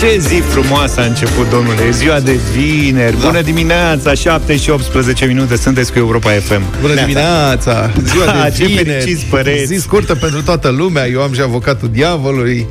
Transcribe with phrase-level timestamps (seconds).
[0.00, 1.82] Ce zi frumoasă a început, domnule.
[1.88, 3.20] E ziua de vineri.
[3.20, 3.26] Da.
[3.26, 5.56] Bună dimineața, 7 și 18 minute.
[5.56, 6.62] Sunteți cu Europa FM.
[6.80, 7.90] Bună dimineața!
[8.04, 8.88] Ziua Ha, de ce vineri.
[8.88, 9.64] fericiți păreți.
[9.74, 11.06] Zi scurtă pentru toată lumea.
[11.08, 12.66] Eu am și avocatul diavolului.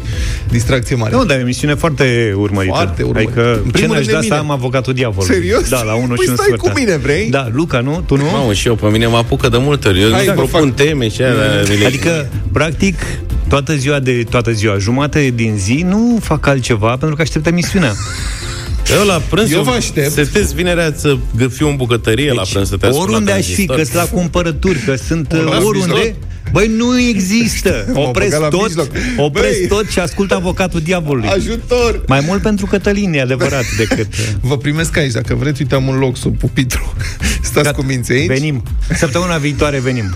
[0.50, 1.16] Distracție mare.
[1.16, 2.76] Nu, dar e o emisiune foarte urmărită.
[2.76, 3.32] Foarte urmărită.
[3.40, 4.46] Adică, În ce primul ne-aș rând da de să mine.
[4.48, 5.36] am avocatul diavolului.
[5.36, 5.70] Serios?
[5.70, 6.62] Da, la 1 Păi și un stai sfert.
[6.62, 7.30] cu mine, vrei?
[7.30, 8.04] Da, Luca, nu?
[8.06, 8.24] Tu nu?
[8.32, 10.02] Mamă, și eu, pe mine mă apucă de multe ori.
[10.02, 10.86] Eu Hai, nu vă propun fac.
[10.86, 11.62] teme și alea.
[11.70, 12.96] mi le- Adică, practic,
[13.48, 17.94] toată ziua de toată ziua, jumate din zi, nu fac altceva pentru că aștept emisiunea.
[19.00, 20.12] Eu la prânz, Eu vă aștept.
[20.12, 23.46] Setez vinerea să g- fiu în bucătărie la prânz, să te ascult la oriunde aș
[23.46, 23.76] fi, tranzistor.
[23.78, 26.14] că sunt la cumpărături, că sunt O, la uh, oriunde, mijloc.
[26.52, 27.86] băi, nu există.
[27.94, 28.88] M-au Opresc băgat la tot, mijloc.
[29.18, 29.68] opresc Băi.
[29.68, 31.30] tot și ascult avocatul diavolului.
[31.30, 32.04] Ajutor!
[32.08, 34.14] Mai mult pentru Cătălin, e adevărat, decât...
[34.14, 36.94] uh, Vă primesc aici, dacă vreți, uite, am un loc sub pupitru.
[37.42, 37.72] Stați Gata.
[37.72, 38.28] cu minți aici.
[38.28, 38.64] Venim.
[38.98, 40.16] Săptămâna viitoare venim.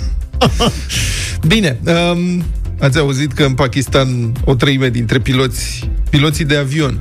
[1.47, 1.79] Bine,
[2.13, 2.43] um,
[2.81, 6.99] ați auzit că în Pakistan o treime dintre piloți, piloții de avion,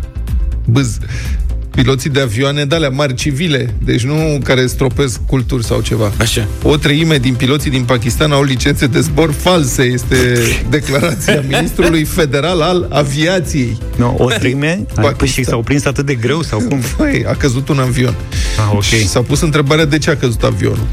[0.66, 0.98] bâz,
[1.70, 6.12] piloții de avioane de alea mari civile, deci nu care stropesc culturi sau ceva.
[6.18, 6.46] Așa.
[6.62, 10.16] O treime din piloții din Pakistan au licențe de zbor false, este
[10.70, 13.78] declarația ministrului federal al aviației.
[13.96, 14.84] No, o treime?
[14.94, 15.14] Pakistan.
[15.16, 16.80] Păi și s-au prins atât de greu sau cum?
[16.96, 18.14] Păi, a căzut un avion.
[18.58, 18.82] Ah, ok.
[18.82, 20.86] Și s-a pus întrebarea de ce a căzut avionul.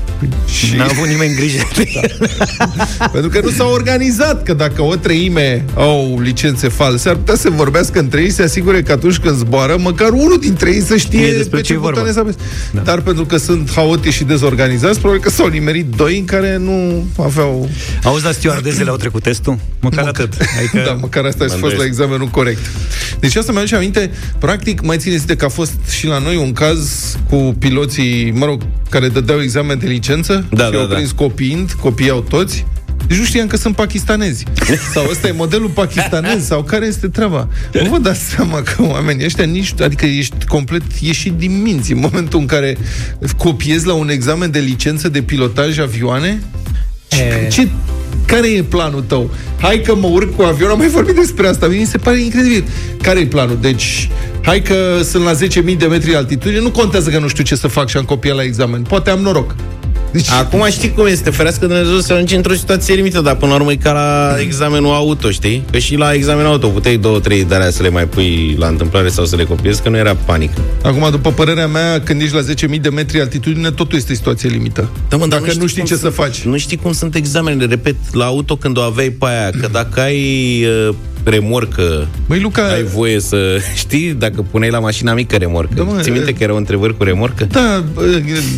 [0.47, 2.29] Și N-a avut nimeni grijă de el.
[3.13, 7.49] Pentru că nu s-au organizat, că dacă o treime au licențe false, ar putea să
[7.49, 10.95] vorbească între ei, să se asigure că atunci când zboară, măcar unul dintre ei să
[10.97, 11.89] știe Știe despre pe ce ce e vorba.
[12.01, 12.37] butoane să apese.
[12.71, 12.81] Da.
[12.81, 17.05] Dar pentru că sunt haotici și dezorganizați, probabil că s-au nimerit doi în care nu
[17.17, 17.69] aveau...
[18.03, 19.57] Auzi, la stewardezele au trecut testul?
[19.79, 20.33] Măcar atât.
[20.57, 20.83] Adică...
[20.85, 21.87] Da, măcar asta a Mă fost la îndoiesc.
[21.87, 22.59] examenul corect.
[23.19, 26.53] Deci asta mi-aduce aminte, practic, mai țineți de că a fost și la noi un
[26.53, 30.93] caz cu piloții, mă rog, care dădeau examen de licență Da, și da, au da.
[30.95, 32.65] prins copiind, copiau toți,
[33.07, 34.43] deci nu știam că sunt pakistanezi.
[34.93, 37.47] Sau ăsta e modelul pakistanez, sau care este treaba.
[37.83, 41.99] Nu vă dați seama că oamenii ăștia nici, adică ești complet ieșit din minți în
[41.99, 42.77] momentul în care
[43.37, 46.41] copiezi la un examen de licență de pilotaj avioane?
[47.09, 47.47] E.
[47.47, 47.67] Ce,
[48.25, 49.31] care e planul tău?
[49.61, 52.63] Hai că mă urc cu avionul, am mai vorbit despre asta, mi se pare incredibil.
[53.01, 53.57] Care e planul?
[53.61, 54.09] Deci,
[54.41, 57.67] hai că sunt la 10.000 de metri altitudine, nu contează că nu știu ce să
[57.67, 58.81] fac și am copiat la examen.
[58.81, 59.55] Poate am noroc.
[60.11, 63.57] Deci, Acum știi cum este, ferească Dumnezeu să ajungi într-o situație limită, dar până la
[63.57, 65.63] urmă e ca la examenul auto, știi?
[65.71, 68.67] Că și la examenul auto puteai două, trei de alea să le mai pui la
[68.67, 70.61] întâmplare sau să le copiezi, că nu era panică.
[70.83, 72.41] Acum, după părerea mea, când ești la
[72.75, 74.89] 10.000 de metri altitudine, totul este situație limită.
[75.09, 76.39] Da, mă, dar Dacă nu știi cum ce să sunt- faci.
[76.41, 79.99] Nu știi cum sunt examenele, repet, la auto când o aveai pe aia, că dacă
[80.01, 80.95] ai uh,
[81.29, 85.73] remorcă, Băi, Luca, ai voie să știi, dacă puneai la mașina mică remorcă.
[85.75, 87.43] Da, Da, mă, Ții minte e- că erau întrebări cu remorcă?
[87.51, 88.01] da, bă,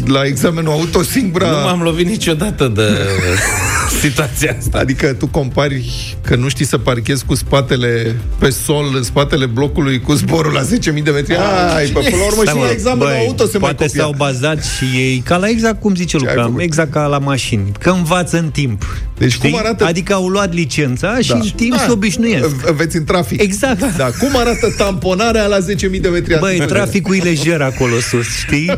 [0.06, 1.50] la examenul auto singura...
[1.50, 2.84] Nu m-am lovit niciodată de
[4.02, 4.78] situația asta.
[4.78, 10.00] Adică tu compari că nu știi să parchezi cu spatele pe sol, în spatele blocului,
[10.02, 11.36] cu zborul la 10.000 de metri.
[11.76, 13.86] Ai, pe până la urmă Stai, și mă, la examenul băi, auto se mai Poate
[13.86, 14.02] copia.
[14.04, 16.62] s-au bazat și ei, ca la exact cum zice ai Luca, făcut?
[16.62, 18.86] exact ca la mașini, că învață în timp.
[19.18, 21.78] Deci cum arată- Adică au luat licența și în timp Da.
[21.78, 22.59] se obișnuiesc.
[22.64, 23.42] V- Veți în trafic.
[23.42, 23.96] Exact.
[23.98, 25.64] Da, cum arată tamponarea la 10.000
[26.02, 26.66] de metri Băi, altitudine?
[26.66, 28.72] traficul e lejer acolo sus, știi?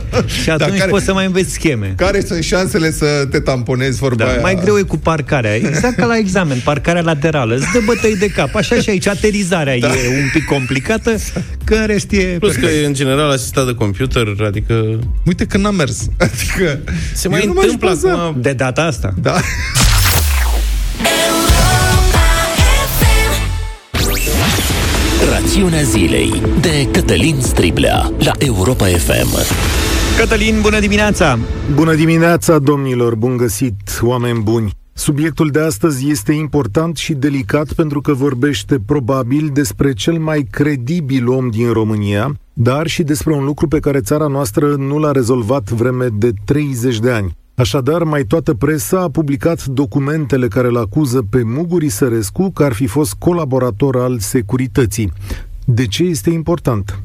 [0.43, 1.93] Și atunci care- poți să mai înveți scheme.
[1.97, 4.39] Care sunt șansele să te tamponezi vorba Da, aia?
[4.41, 5.55] mai greu e cu parcarea.
[5.55, 7.55] Exact ca la examen, parcarea laterală.
[7.55, 8.55] Îți dă bătăi de cap.
[8.55, 9.87] Așa și aici, aterizarea da.
[9.87, 11.15] e un pic complicată,
[11.63, 12.17] că în rest e...
[12.39, 16.07] Plus că e în general asistat de computer, adică Uite că n-a mers.
[16.19, 16.79] Adică...
[17.13, 18.11] se mai eu nu m-aș întâmplă baza.
[18.23, 18.41] acum.
[18.41, 19.13] De data asta.
[19.21, 19.35] Da.
[25.51, 29.53] Rațiunea zilei de Cătălin Striblea la Europa FM.
[30.17, 31.39] Cătălin, bună dimineața!
[31.73, 33.15] Bună dimineața, domnilor!
[33.15, 34.71] Bun găsit, oameni buni!
[34.93, 41.27] Subiectul de astăzi este important și delicat pentru că vorbește probabil despre cel mai credibil
[41.27, 45.69] om din România, dar și despre un lucru pe care țara noastră nu l-a rezolvat
[45.69, 47.37] vreme de 30 de ani.
[47.61, 52.73] Așadar, mai toată presa a publicat documentele care îl acuză pe Muguri Sărescu că ar
[52.73, 55.11] fi fost colaborator al securității.
[55.65, 56.99] De ce este important?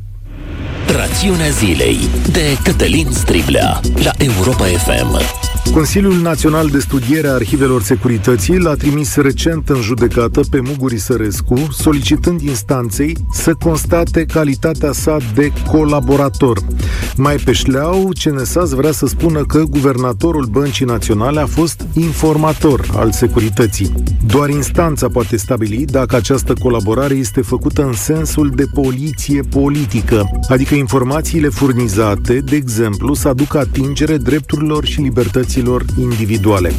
[0.94, 1.98] Rațiunea zilei
[2.32, 5.44] de Cătălin Striblea la Europa FM.
[5.72, 11.68] Consiliul Național de Studiere a Arhivelor Securității l-a trimis recent în judecată pe Muguri Sărescu,
[11.70, 16.58] solicitând instanței să constate calitatea sa de colaborator.
[17.16, 23.12] Mai pe șleau, CNSAS vrea să spună că guvernatorul Băncii Naționale a fost informator al
[23.12, 23.92] securității.
[24.26, 30.74] Doar instanța poate stabili dacă această colaborare este făcută în sensul de poliție politică, adică
[30.76, 36.72] informațiile furnizate, de exemplu, să aducă atingere drepturilor și libertăților individuale.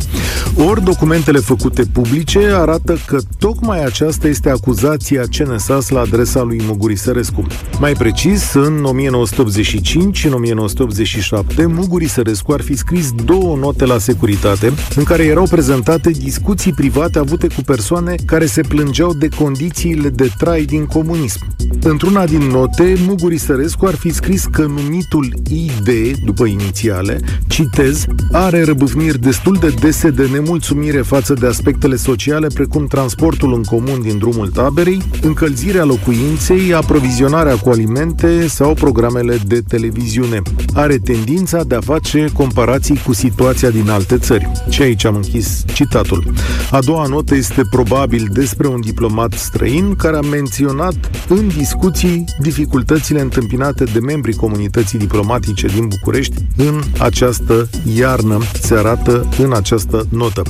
[0.70, 6.96] Ori documentele făcute publice arată că tocmai aceasta este acuzația CNSAS la adresa lui Muguri
[6.96, 7.46] Sărescu.
[7.80, 13.98] Mai precis, în 1985 și în 1987, Muguri Sărescu ar fi scris două note la
[13.98, 20.10] securitate în care erau prezentate discuții private avute cu persoane care se plângeau de condițiile
[20.10, 21.40] de trai din comunism.
[21.82, 28.64] Într-una din note, Muguri Sărescu ar fi scris că numitul ID, după inițiale, citez, are
[28.64, 34.18] răbâvniri destul de dese de nemulțumire față de aspectele sociale precum transportul în comun din
[34.18, 40.42] drumul taberei, încălzirea locuinței, aprovizionarea cu alimente sau programele de televiziune.
[40.74, 44.52] Are tendința de a face comparații cu situația din alte țări.
[44.70, 46.34] Și aici am închis citatul.
[46.72, 50.96] A doua notă este probabil despre un diplomat străin care a menționat
[51.28, 59.28] în discuții dificultățile întâmpinate de membrii comunității diplomatice din București în această iarnă, se arată
[59.38, 60.42] în această notă.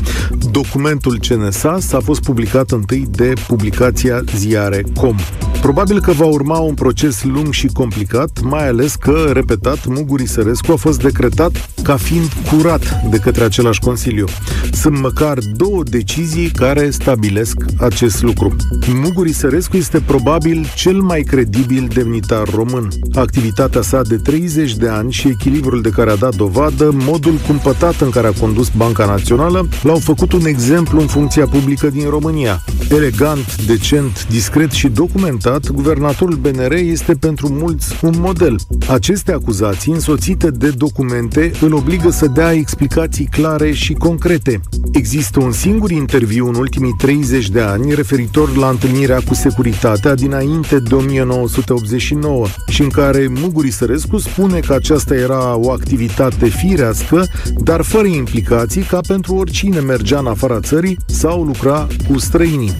[0.51, 5.15] Documentul CNSAS a fost publicat întâi de publicația Ziare.com.
[5.61, 10.71] Probabil că va urma un proces lung și complicat, mai ales că, repetat, Muguri Sărescu
[10.71, 14.25] a fost decretat ca fiind curat de către același Consiliu.
[14.71, 18.55] Sunt măcar două decizii care stabilesc acest lucru.
[18.93, 22.87] Muguri Sărescu este probabil cel mai credibil demnitar român.
[23.17, 28.01] Activitatea sa de 30 de ani și echilibrul de care a dat dovadă, modul cumpătat
[28.01, 32.63] în care a condus Banca Națională, l-au făcut un exemplu în funcția publică din România.
[32.89, 38.55] Elegant, decent, discret și documentat, guvernatorul BNR este pentru mulți un model.
[38.87, 44.59] Aceste acuzații, însoțite de documente, îl obligă să dea explicații clare și concrete.
[44.91, 50.79] Există un singur interviu în ultimii 30 de ani referitor la întâlnirea cu securitatea dinainte
[50.79, 57.27] de 1989 și în care Muguri Sărescu spune că aceasta era o activitate firească,
[57.57, 62.73] dar fără implicații ca pentru oricine mergea în afara țării sau lucra cu străinii.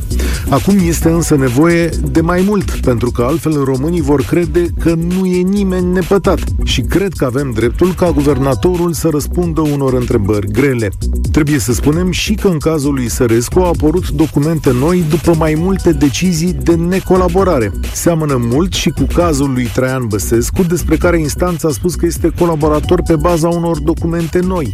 [0.50, 5.26] Acum este însă nevoie de mai mult, pentru că altfel românii vor crede că nu
[5.26, 10.90] e nimeni nepătat și cred că avem dreptul ca guvernatorul să răspundă unor întrebări grele.
[11.32, 15.56] Trebuie să spunem și că în cazul lui Sărescu au apărut documente noi după mai
[15.58, 17.72] multe decizii de necolaborare.
[17.94, 22.32] Seamănă mult și cu cazul lui Traian Băsescu, despre care instanța a spus că este
[22.40, 24.74] colaborator pe baza unor documente noi.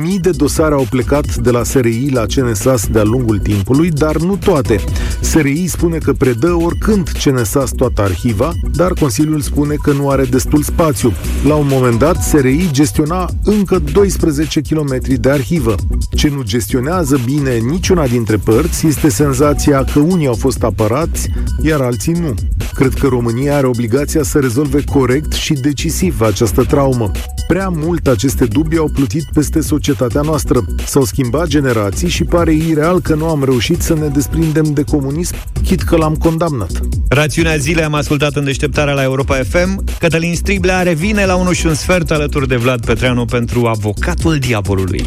[0.00, 4.36] Mii de dosare au plecat de la SRI la CNSAS de-a lungul timpului, dar nu
[4.36, 4.80] toate.
[5.20, 10.62] SRI spune că predă oricând CNSAS toată arhiva, dar Consiliul spune că nu are destul
[10.62, 11.12] spațiu.
[11.46, 15.74] La un moment dat, SRI gestiona încă 12 km de arhivă.
[16.10, 21.28] Ce nu gestionează bine niciuna dintre părți este senzația că unii au fost apărați,
[21.62, 22.34] iar alții nu.
[22.74, 27.10] Cred că România are obligația să rezolve corect și decisiv această traumă.
[27.46, 30.64] Prea mult aceste dubii au plutit peste societatea noastră.
[30.86, 35.34] S-au schimbat generații și pare ireal că nu am reușit să ne desprindem de comunism,
[35.62, 36.70] chit că l-am condamnat.
[37.08, 39.84] Rațiunea zilei am ascultat în deșteptarea la Europa FM.
[39.98, 45.04] Cătălin Striblea revine la 1 și un sfert alături de Vlad Petreanu pentru Avocatul Diavolului.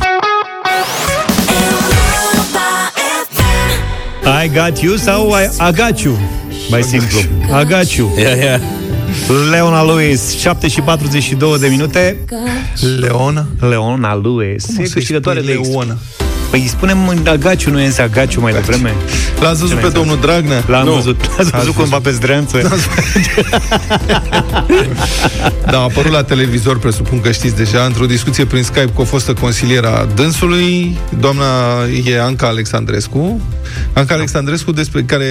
[4.44, 6.18] I got you sau I, I got you?
[6.70, 7.20] Mai simplu.
[7.62, 8.12] I got you.
[8.18, 8.62] Ia, ia.
[9.52, 12.18] Leona Lewis, 7 și 42 de minute.
[13.00, 13.48] Leona?
[13.60, 14.66] Leona Lewis.
[14.66, 15.68] Cum o e să-i câștigătoare spui de X.
[15.68, 15.98] Leona?
[16.50, 18.96] Păi îi spunem Agaciu, nu este Agaciu mai devreme.
[19.40, 20.64] L-ați văzut Ce pe mai domnul Dragnea?
[20.68, 20.94] L-am Nu.
[20.94, 21.30] văzut.
[21.40, 22.58] Ați văzut cumva pe zdreanță?
[25.72, 29.04] Da, a apărut la televizor, presupun că știți deja, într-o discuție prin Skype cu o
[29.04, 31.46] fostă consiliera dânsului, doamna
[32.06, 33.42] e Anca Alexandrescu.
[33.94, 35.28] Anca Alexandrescu, despre care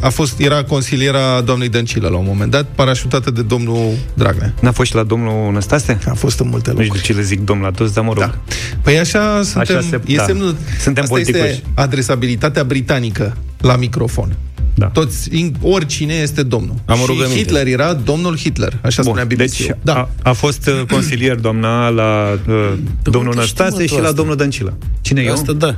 [0.00, 4.52] a fost, era consiliera doamnei Dăncilă la un moment dat, parașutată de domnul Dragnea.
[4.60, 5.98] N-a fost și la domnul Năstase?
[6.08, 7.02] A fost în multe Nu știu de locuri.
[7.02, 8.22] ce le zic domnul la toți, dar mă rog.
[8.22, 8.34] Da.
[8.82, 10.24] Păi așa suntem, Așa se- e da.
[10.24, 11.50] semnul, Suntem asta politicoși.
[11.50, 14.36] este adresabilitatea britanică la microfon.
[14.74, 14.86] Da.
[14.86, 16.74] Toți, in- oricine este domnul.
[16.86, 17.36] Am o și rugăminte.
[17.38, 19.56] Hitler era domnul Hitler, așa spunea Bun, BBC.
[19.56, 19.94] deci da.
[19.94, 23.94] a, a fost uh, consilier doamna la uh, domnul unde știi, mă, Năstase tu și
[23.94, 24.12] la asta?
[24.12, 24.76] domnul Dăncilă.
[25.00, 25.32] Cine eu?
[25.32, 25.76] Asta da.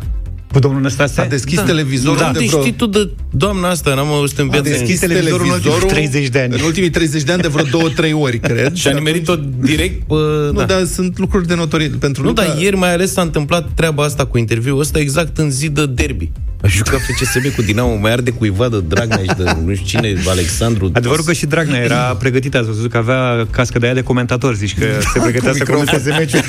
[0.52, 1.20] Cu domnul Năstase?
[1.20, 1.62] A deschis da.
[1.62, 2.60] televizorul Da, de de vreo...
[2.60, 5.08] știi tu de doamna asta, n-am auzit în A viața deschis mea.
[5.08, 6.54] televizorul în ultimii 30 de ani.
[6.54, 8.74] În ultimii 30 de ani de vreo două, trei ori, cred.
[8.74, 10.14] Și a nimerit-o direct pe...
[10.52, 10.64] Nu, da.
[10.64, 12.42] dar sunt lucruri de notoriet pentru Nu, Luca.
[12.44, 15.86] dar ieri mai ales s-a întâmplat treaba asta cu interviul ăsta exact în zi de
[15.86, 16.30] derby.
[16.62, 20.14] A jucat FCSB cu Dinamo, mai arde cuiva de Dragnea și de nu știu cine,
[20.28, 20.90] Alexandru.
[20.92, 24.54] Adevărul că și Dragnea era pregătită, ați văzut că avea cască de aia de comentator,
[24.54, 26.40] zici că se pregătea să comenteze meciul.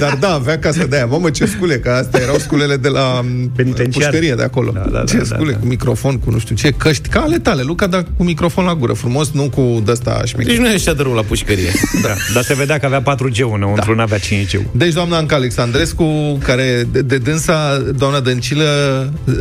[0.00, 1.06] Dar da, avea casă de aia.
[1.06, 4.02] Mamă, ce scule, că astea erau sculele de la mm, Penitenciar.
[4.02, 4.70] pușcărie de acolo.
[4.74, 5.62] Da, da, ce da, scule, da, da.
[5.62, 8.74] cu microfon, cu nu știu ce, căști, ca ale tale, Luca, dar cu microfon la
[8.74, 10.52] gură, frumos, nu cu de-asta șmecher.
[10.52, 11.70] Deci nu e așa de rău la pușcărie.
[12.02, 13.96] Da, dar se vedea că avea 4G înăuntru, da.
[13.96, 14.60] n-avea 5G.
[14.72, 18.64] Deci doamna Anca Alexandrescu, care de, de dânsa, doamna Dăncilă,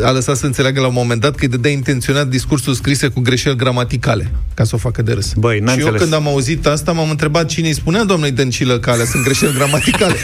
[0.03, 3.19] a lăsat să înțeleagă la un moment dat că îi dădea intenționat discursul scrise cu
[3.19, 5.33] greșeli gramaticale, ca să o facă de râs.
[5.33, 6.01] Băi, n-a și eu înțeles.
[6.01, 9.53] când am auzit asta, m-am întrebat cine îi spunea doamnei Dăncilă că alea sunt greșeli
[9.53, 10.15] gramaticale.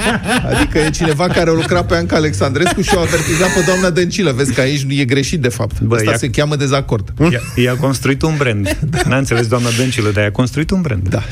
[0.52, 4.32] adică e cineva care o lucra pe Anca Alexandrescu și o avertizat pe doamna Dăncilă.
[4.32, 5.80] Vezi că aici e greșit, de fapt.
[5.80, 7.12] Bă, Bă, Asta ia- se cheamă dezacord.
[7.32, 8.78] I-a, i-a construit un brand.
[9.08, 11.08] N-a înțeles doamna Dăncilă, dar i-a construit un brand.
[11.08, 11.22] Da,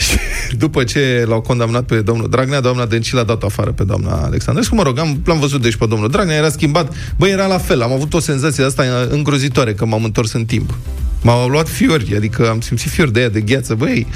[0.48, 4.10] și după ce l-au condamnat pe domnul Dragnea, doamna Dăncilă a dat afară pe doamna
[4.10, 4.74] Alexandrescu.
[4.74, 6.92] Mă rog, am, l-am văzut deci pe domnul Dragnea, era schimbat.
[7.16, 10.44] Băi, era la fel, am avut o senzație de asta îngrozitoare că m-am întors în
[10.44, 10.74] timp.
[11.22, 13.74] M-au luat fiori, adică am simțit fiori de aia, de gheață.
[13.74, 14.06] Băi,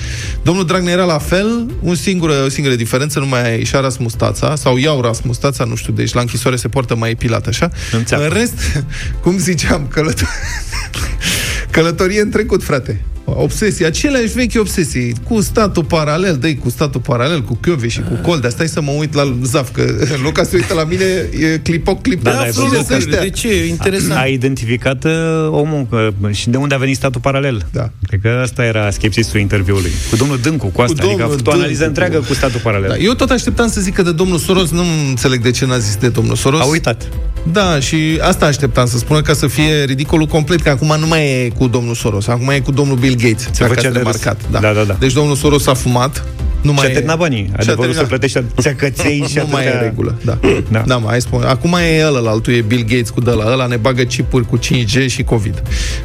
[0.42, 4.56] domnul Dragnea era la fel, un singur, o singură diferență, nu mai și-a ras mustața,
[4.56, 7.70] sau i-au ras mustața, nu știu, deci la închisoare se poartă mai epilat, așa.
[7.92, 8.24] Înțeapă.
[8.24, 8.84] În rest,
[9.22, 10.28] cum ziceam, călător...
[11.72, 13.00] Călătorie în trecut, frate.
[13.24, 18.14] Obsesii, aceleași vechi obsesii, cu statul paralel, dă cu statul paralel, cu Chiove și cu
[18.22, 18.50] Coldea.
[18.50, 21.04] Stai să mă uit la Zaf, că Luca se uită la mine,
[21.40, 22.22] e clipoc, clip.
[22.22, 23.20] Da, da, ai Cine văzut, sunt ăștia?
[23.20, 23.48] De ce?
[23.48, 24.20] E interesant.
[24.20, 25.12] A identificat uh,
[25.50, 25.86] omul
[26.22, 27.66] uh, și de unde a venit statul paralel.
[27.72, 27.90] Da.
[28.06, 29.90] Cred că asta era skepsisul interviului.
[30.10, 31.02] Cu domnul Dâncu, cu asta.
[31.02, 32.00] Cu adică a domnul făcut o analiză Dâncu.
[32.00, 32.88] întreagă cu statul paralel.
[32.88, 35.96] Da, eu tot așteptam să zică de domnul Soros, nu înțeleg de ce n-a zis
[35.96, 36.60] de domnul Soros.
[36.60, 37.08] A uitat.
[37.52, 41.26] Da, și asta așteptam să spună ca să fie ridicolul complet, că acum nu mai
[41.26, 43.42] e cu domnul Soros, acum e cu domnul Bill Gates.
[43.42, 44.20] Se dacă făcea ați de râs.
[44.22, 44.50] remarcat.
[44.50, 44.58] Da.
[44.58, 44.96] Da, da, da.
[44.98, 46.24] Deci domnul Soros a fumat,
[46.62, 47.44] nu mai Și-a e- terminat banii.
[47.44, 48.08] Și-a Adevărul se terminat.
[48.08, 49.80] plătește atâția căței și nu mai e atâtea...
[49.80, 50.38] în regulă, da.
[50.42, 50.48] Da.
[50.70, 50.82] da.
[50.86, 51.42] da mai spun.
[51.42, 55.06] Acum e ăla, altul e Bill Gates cu ăla, ăla ne bagă chipuri cu 5G
[55.06, 55.62] și COVID.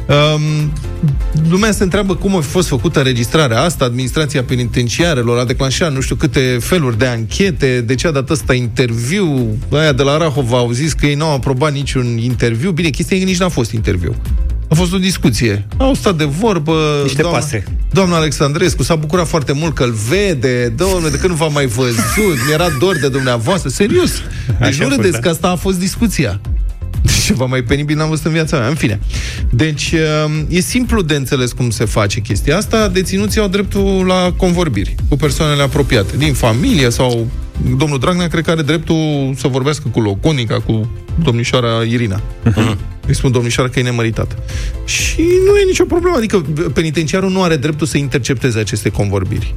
[0.08, 0.72] Um,
[1.50, 6.14] lumea se întreabă cum a fost făcută înregistrarea asta, administrația penitenciarelor a declanșat nu știu
[6.14, 10.70] câte feluri de anchete, de ce a dat ăsta interviu, aia de la Rahova au
[10.70, 12.70] zis că ei nu au aprobat niciun interviu.
[12.70, 14.14] Bine, chestia e că nici n-a fost interviu.
[14.68, 15.66] A fost o discuție.
[15.76, 17.00] Au stat de vorbă.
[17.02, 17.64] Niște doamna, pase.
[17.92, 20.68] Doamna Alexandrescu s-a bucurat foarte mult că îl vede.
[20.76, 22.46] Doamne, de când nu v-am mai văzut.
[22.46, 23.68] Mi-era dor de dumneavoastră.
[23.68, 24.10] Serios.
[24.46, 25.18] Deci Așa nu a fost, râdeți da.
[25.18, 26.40] că asta a fost discuția.
[27.24, 28.68] Ceva mai penibil n-am văzut în viața mea.
[28.68, 29.00] În fine.
[29.50, 29.94] Deci,
[30.48, 32.88] e simplu de înțeles cum se face chestia asta.
[32.88, 37.26] Deținuții au dreptul la convorbiri cu persoanele apropiate, din familie sau...
[37.76, 40.88] Domnul Dragnea cred că are dreptul să vorbească cu Loconica, cu
[41.24, 42.20] domnișoara Irina.
[43.06, 44.36] Îi spun domnișoara că e nemăritată.
[44.84, 46.16] Și nu e nicio problemă.
[46.16, 49.54] Adică penitenciarul nu are dreptul să intercepteze aceste convorbiri.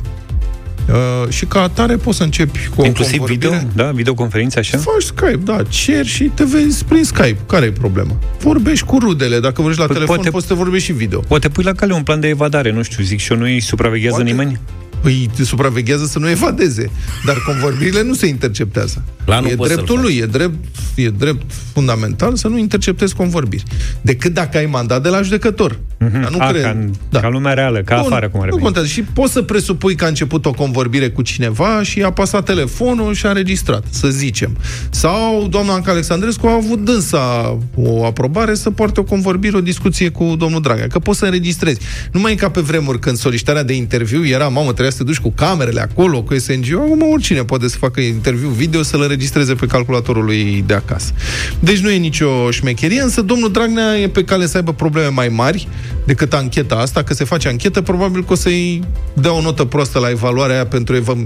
[0.89, 3.49] Uh, și ca atare poți să începi cu o Inclusiv convorbire.
[3.49, 4.77] video, da, videoconferință așa?
[4.77, 7.37] Faci Skype, da, cer și te vezi prin Skype.
[7.47, 8.15] Care e problema?
[8.39, 9.39] Vorbești cu rudele.
[9.39, 11.19] Dacă vorbești la Păi telefon, poate- poți să vorbești și video.
[11.19, 14.15] Poate pui la cale un plan de evadare, nu știu, zic și eu, nu-i supraveghează
[14.15, 14.29] Poate.
[14.31, 14.59] nimeni?
[15.01, 16.89] Păi te supraveghează să nu evadeze.
[17.25, 19.03] Dar convorbirile nu se interceptează.
[19.25, 20.05] Planul e poți să-l dreptul faci.
[20.05, 20.55] lui, e drept,
[20.95, 23.63] e drept fundamental să nu interceptezi convorbiri.
[24.01, 25.79] Decât dacă ai mandat de la judecător.
[25.97, 26.61] Dar nu A, cred.
[26.61, 28.63] ca, în- ca lumea reală, ca Bun, afară, cum ar Nu veni.
[28.63, 28.87] contează.
[28.87, 33.13] Și poți să presupui că a început o convorbire cu cineva și a pasat telefonul
[33.13, 34.57] și a înregistrat, să zicem.
[34.89, 40.09] Sau doamna Anca Alexandrescu a avut dânsa o aprobare să poarte o convorbire, o discuție
[40.09, 40.87] cu domnul Dragnea.
[40.87, 41.79] Că poți să înregistrezi.
[42.11, 45.21] Nu mai e ca pe vremuri când solicitarea de interviu era, mamă, trebuia să te
[45.23, 46.73] duci cu camerele acolo, cu SNG.
[46.73, 51.13] Acum oricine poate să facă interviu video, să-l înregistreze pe calculatorul lui de acasă.
[51.59, 55.27] Deci nu e nicio șmecherie, însă domnul Dragnea e pe cale să aibă probleme mai
[55.27, 55.67] mari
[56.05, 59.99] decât ancheta asta, că se face anchetă, probabil că o să-i dea o notă proastă
[59.99, 61.23] la evaluarea aia pentru eva-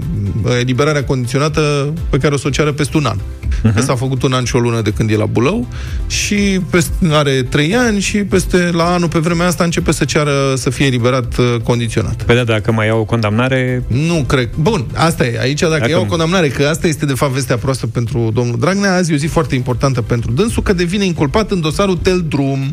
[0.60, 3.16] eliberarea condiționată pe care o să o ceară peste un an.
[3.18, 3.74] Uh-huh.
[3.74, 5.66] Că s-a făcut un an și o lună de când e la Bulău
[6.06, 10.32] și peste, are trei ani și peste la anul pe vremea asta începe să ceară
[10.56, 12.22] să fie eliberat uh, condiționat.
[12.22, 14.48] Păi da, dacă mai iau o condamnare, Nu cred.
[14.60, 15.38] Bun, asta e.
[15.40, 16.04] Aici, dacă, Dacă e o nu.
[16.08, 19.26] condamnare, că asta este de fapt vestea proastă pentru domnul Dragnea, azi e o zi
[19.26, 22.72] foarte importantă pentru dânsul, că devine inculpat în dosarul Teldrum.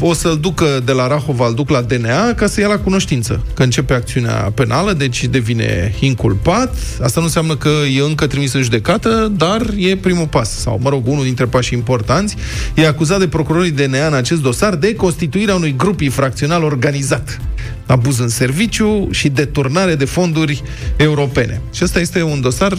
[0.00, 3.44] O să-l ducă de la Rahova, îl duc la DNA ca să ia la cunoștință
[3.54, 6.74] că începe acțiunea penală, deci devine inculpat.
[7.02, 10.88] Asta nu înseamnă că e încă trimis în judecată, dar e primul pas, sau, mă
[10.88, 12.36] rog, unul dintre pașii importanți.
[12.74, 17.40] E acuzat de procurorii DNA în acest dosar de constituirea unui grup infracțional organizat
[17.86, 20.62] abuz în serviciu și deturnare de fonduri
[20.96, 21.60] europene.
[21.72, 22.76] Și ăsta este un dosar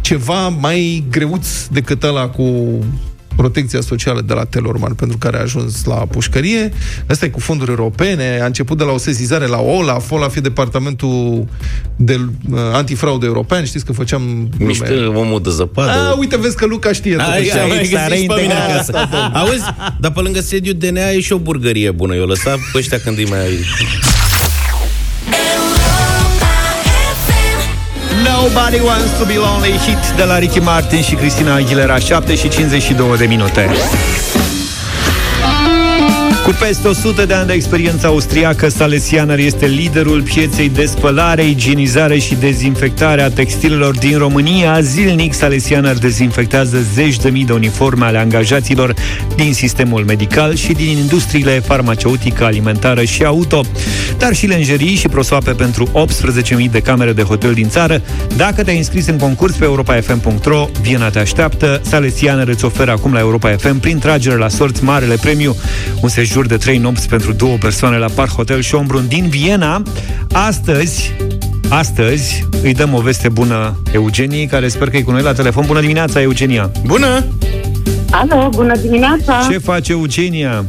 [0.00, 2.78] ceva mai greuț decât ăla cu
[3.36, 6.72] protecția socială de la Telorman, pentru care a ajuns la pușcărie.
[7.06, 10.40] Asta e cu fonduri europene, a început de la o sesizare la OLAF, OLAF e
[10.40, 11.46] departamentul
[11.96, 14.48] de uh, antifraudă european, știți că făceam...
[14.58, 15.90] Mișcă omul de zăpadă.
[15.90, 17.16] A, uite, vezi că Luca știe.
[17.18, 17.56] A, totuși.
[17.56, 18.88] ia, mai s-a găsit și pe mine reintegrat.
[18.88, 19.08] acasă.
[19.38, 19.64] Auzi,
[20.00, 22.14] dar pe lângă sediul DNA e și o burgărie bună.
[22.14, 23.48] Eu lăsat pe ăștia când îi mai...
[28.24, 32.48] Nobody wants to be lonely hit de la Ricky Martin și Cristina Aguilera 7 și
[32.48, 33.70] 52 de minute
[36.44, 42.18] cu peste 100 de ani de experiență austriacă, Salesianer este liderul pieței de spălare, igienizare
[42.18, 44.80] și dezinfectare a textilelor din România.
[44.80, 48.94] Zilnic, Salesianer dezinfectează zeci de mii de uniforme ale angajaților
[49.36, 53.60] din sistemul medical și din industriile farmaceutică, alimentară și auto,
[54.18, 56.06] dar și lenjerii și prosoape pentru
[56.64, 58.02] 18.000 de camere de hotel din țară.
[58.36, 61.80] Dacă te-ai înscris în concurs pe europafm.ro, Viena te așteaptă.
[61.84, 65.56] Salesianer îți oferă acum la Europa FM, prin tragere la sorți, marele premiu,
[66.00, 69.82] un sejur de 3 nopți pentru două persoane la Park Hotel Schönbrunn din Viena.
[70.32, 71.14] Astăzi,
[71.68, 75.64] astăzi îi dăm o veste bună Eugeniei, care sper că e cu noi la telefon.
[75.66, 76.70] Bună dimineața, Eugenia!
[76.86, 77.24] Bună!
[78.10, 79.46] Alo, bună dimineața!
[79.50, 80.64] Ce face Eugenia?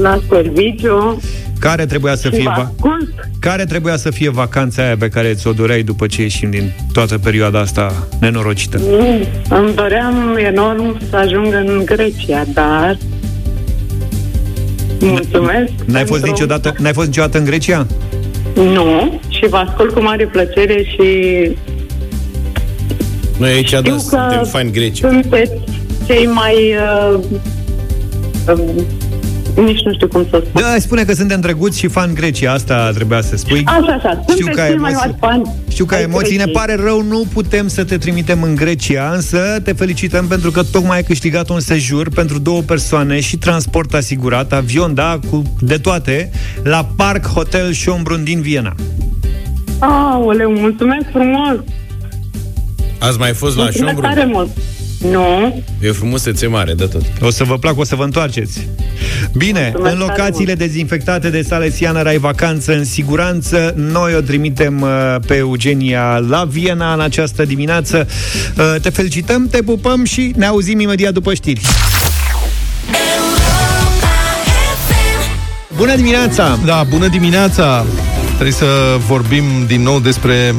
[0.00, 1.20] La serviciu
[1.58, 3.12] Care trebuia să și fie vă va- ascult.
[3.38, 7.18] care trebuia să fie vacanța aia pe care ți-o doreai după ce ieșim din toată
[7.18, 8.78] perioada asta nenorocită?
[8.80, 12.96] Mm, Îmi doream enorm să ajung în Grecia, dar...
[15.06, 15.72] Mulțumesc!
[15.86, 17.86] N-ai fost, pentru- niciodată, n-ai fost niciodată în Grecia?
[18.54, 21.06] Nu, și vă ascult cu mare plăcere și
[23.38, 24.98] Noi aici, da, știu suntem că fani greci.
[24.98, 25.52] sunteți
[26.06, 26.54] cei mai...
[27.14, 27.18] Uh,
[28.48, 28.82] uh,
[29.56, 30.62] nici nu știu cum să spun.
[30.62, 33.62] Da, spune că suntem drăguți și fan Grecia, asta trebuia să spui.
[33.66, 35.08] Așa, așa, Știu sunteți că ai cei mai emoții.
[35.08, 36.54] mari fani Știu că ai ai emoții, ne Greciei.
[36.54, 40.96] pare rău, nu putem să te trimitem în Grecia, însă te felicităm pentru că tocmai
[40.96, 46.30] ai câștigat un sejur pentru două persoane și transport asigurat, avion, da, cu de toate,
[46.62, 48.74] la Park Hotel Schönbrunn din Viena.
[49.78, 51.56] Aoleu, mulțumesc frumos!
[52.98, 54.14] Ați mai fost la mulțumesc Șombru?
[54.14, 54.48] tare mult!
[55.10, 57.02] Nu, E frumusețe mare de tot.
[57.20, 58.68] O să vă placă, o să vă întoarceți.
[59.32, 63.74] Bine, Mulțumesc în tare locațiile dezinfectate de Salesianer ai vacanță în siguranță.
[63.76, 68.08] Noi o trimitem uh, pe Eugenia la Viena în această dimineață.
[68.58, 71.60] Uh, Te felicităm, te pupăm și ne auzim imediat după știri.
[75.76, 76.58] Bună dimineața!
[76.64, 77.84] Da, bună dimineața!
[78.26, 78.66] Trebuie să
[79.06, 80.54] vorbim din nou despre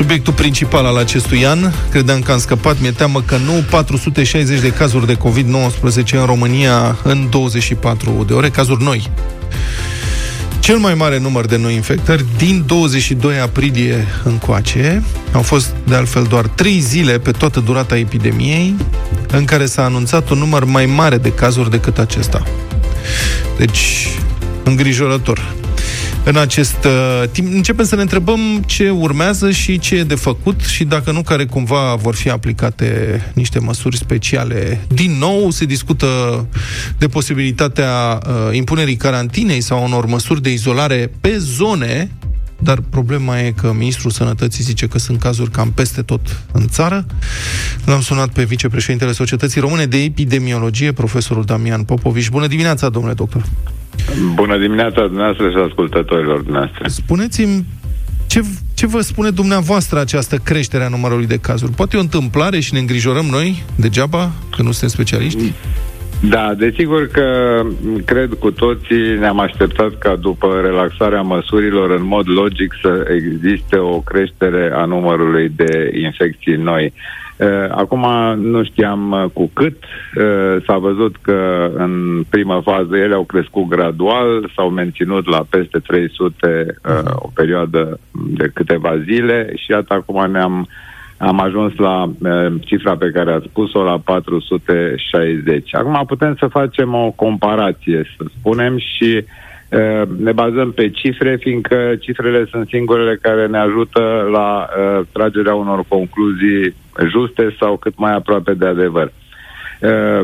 [0.00, 1.72] subiectul principal al acestui an.
[1.90, 3.64] Credeam că am scăpat, mi-e teamă că nu.
[3.70, 9.10] 460 de cazuri de COVID-19 în România în 24 de ore, cazuri noi.
[10.60, 15.02] Cel mai mare număr de noi infectări din 22 aprilie încoace.
[15.32, 18.74] Au fost, de altfel, doar 3 zile pe toată durata epidemiei
[19.30, 22.42] în care s-a anunțat un număr mai mare de cazuri decât acesta.
[23.56, 24.08] Deci,
[24.62, 25.54] îngrijorător.
[26.24, 30.60] În acest uh, timp începem să ne întrebăm ce urmează și ce e de făcut
[30.60, 34.80] și dacă nu, care cumva vor fi aplicate niște măsuri speciale.
[34.88, 36.06] Din nou se discută
[36.98, 42.10] de posibilitatea uh, impunerii carantinei sau unor măsuri de izolare pe zone
[42.62, 46.20] dar problema e că Ministrul Sănătății zice că sunt cazuri cam peste tot
[46.52, 47.06] în țară.
[47.84, 52.30] L-am sunat pe vicepreședintele Societății Române de Epidemiologie, profesorul Damian Popovici.
[52.30, 53.44] Bună dimineața, domnule doctor!
[54.34, 56.88] Bună dimineața dumneavoastră și ascultătorilor dumneavoastră.
[56.88, 57.64] Spuneți-mi
[58.26, 58.44] ce,
[58.74, 61.72] ce vă spune dumneavoastră această creștere a numărului de cazuri?
[61.72, 65.52] Poate e o întâmplare și ne îngrijorăm noi degeaba, că nu suntem specialiști?
[66.28, 67.60] Da, desigur că
[68.04, 74.00] cred cu toții ne-am așteptat ca după relaxarea măsurilor în mod logic să existe o
[74.00, 76.92] creștere a numărului de infecții noi.
[77.36, 78.06] Uh, Acum
[78.36, 79.76] nu știam uh, cu cât.
[79.84, 85.78] Uh, S-a văzut că în prima fază ele au crescut gradual, s-au menținut la peste
[85.78, 90.68] 300 uh, o perioadă de câteva zile și iată acum ne-am
[91.20, 95.74] am ajuns la uh, cifra pe care ați spus-o, la 460.
[95.74, 99.24] Acum putem să facem o comparație, să spunem, și
[99.70, 105.54] uh, ne bazăm pe cifre, fiindcă cifrele sunt singurele care ne ajută la uh, tragerea
[105.54, 106.74] unor concluzii
[107.08, 109.12] juste sau cât mai aproape de adevăr.
[109.80, 110.20] Uh,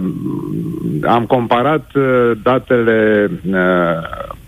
[1.02, 3.98] am comparat uh, datele, uh,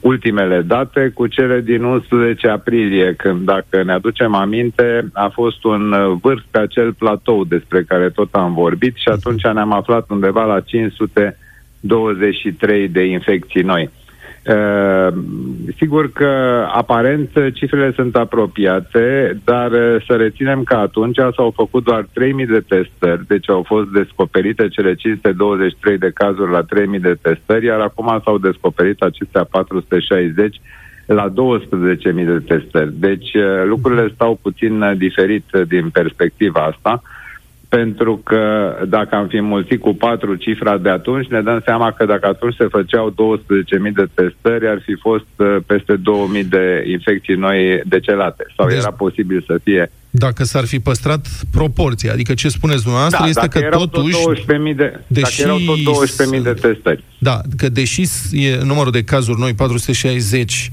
[0.01, 5.93] ultimele date cu cele din 11 aprilie, când, dacă ne aducem aminte, a fost un
[5.93, 10.45] uh, vârf pe acel platou despre care tot am vorbit și atunci ne-am aflat undeva
[10.45, 13.91] la 523 de infecții noi.
[14.49, 15.09] Uh,
[15.77, 22.03] sigur că aparent cifrele sunt apropiate, dar uh, să reținem că atunci s-au făcut doar
[22.03, 22.09] 3.000
[22.49, 27.81] de testări, deci au fost descoperite cele 523 de cazuri la 3.000 de testări, iar
[27.81, 30.61] acum s-au descoperit acestea 460
[31.07, 31.35] la 12.000
[32.15, 32.93] de testări.
[32.95, 37.03] Deci uh, lucrurile stau puțin uh, diferit uh, din perspectiva asta.
[37.05, 37.18] Uh,
[37.69, 42.05] pentru că dacă am fi mulțit cu patru cifra de atunci, ne dăm seama că
[42.05, 45.95] dacă atunci se făceau 12.000 de testări, ar fi fost uh, peste
[46.43, 48.47] 2.000 de infecții noi decelate.
[48.57, 52.13] Sau deci, era posibil să fie dacă s-ar fi păstrat proporția.
[52.13, 54.23] Adică ce spuneți dumneavoastră da, este că erau totuși...
[54.23, 57.05] Tot 12.000 de, deși, dacă erau tot 12.000 de testări.
[57.19, 60.71] Da, că deși e numărul de cazuri noi, 460,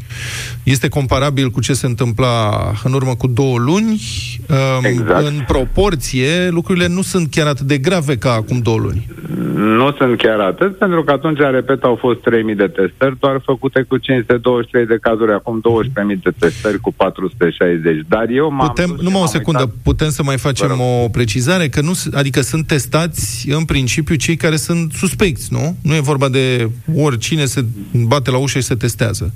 [0.63, 4.02] este comparabil cu ce se întâmpla în urmă cu două luni,
[4.50, 5.26] um, exact.
[5.26, 9.08] în proporție, lucrurile nu sunt chiar atât de grave ca acum două luni.
[9.56, 13.86] Nu sunt chiar atât, pentru că atunci, repet, au fost 3.000 de testări, doar făcute
[13.88, 15.62] cu 523 de cazuri, acum
[16.15, 18.06] 12.000 de testări cu 460.
[18.08, 18.67] Dar eu m-am...
[18.67, 19.76] Putem, numai o secundă, uitat...
[19.84, 21.68] putem să mai facem o precizare?
[21.68, 25.76] Că nu, adică sunt testați, în principiu, cei care sunt suspecți, nu?
[25.84, 27.66] Nu e vorba de oricine se
[28.08, 29.34] bate la ușă și se testează.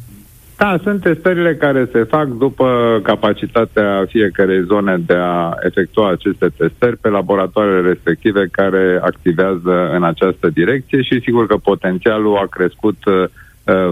[0.57, 6.97] Da, sunt testările care se fac după capacitatea fiecarei zone de a efectua aceste testări
[6.97, 13.23] pe laboratoarele respective care activează în această direcție și sigur că potențialul a crescut uh,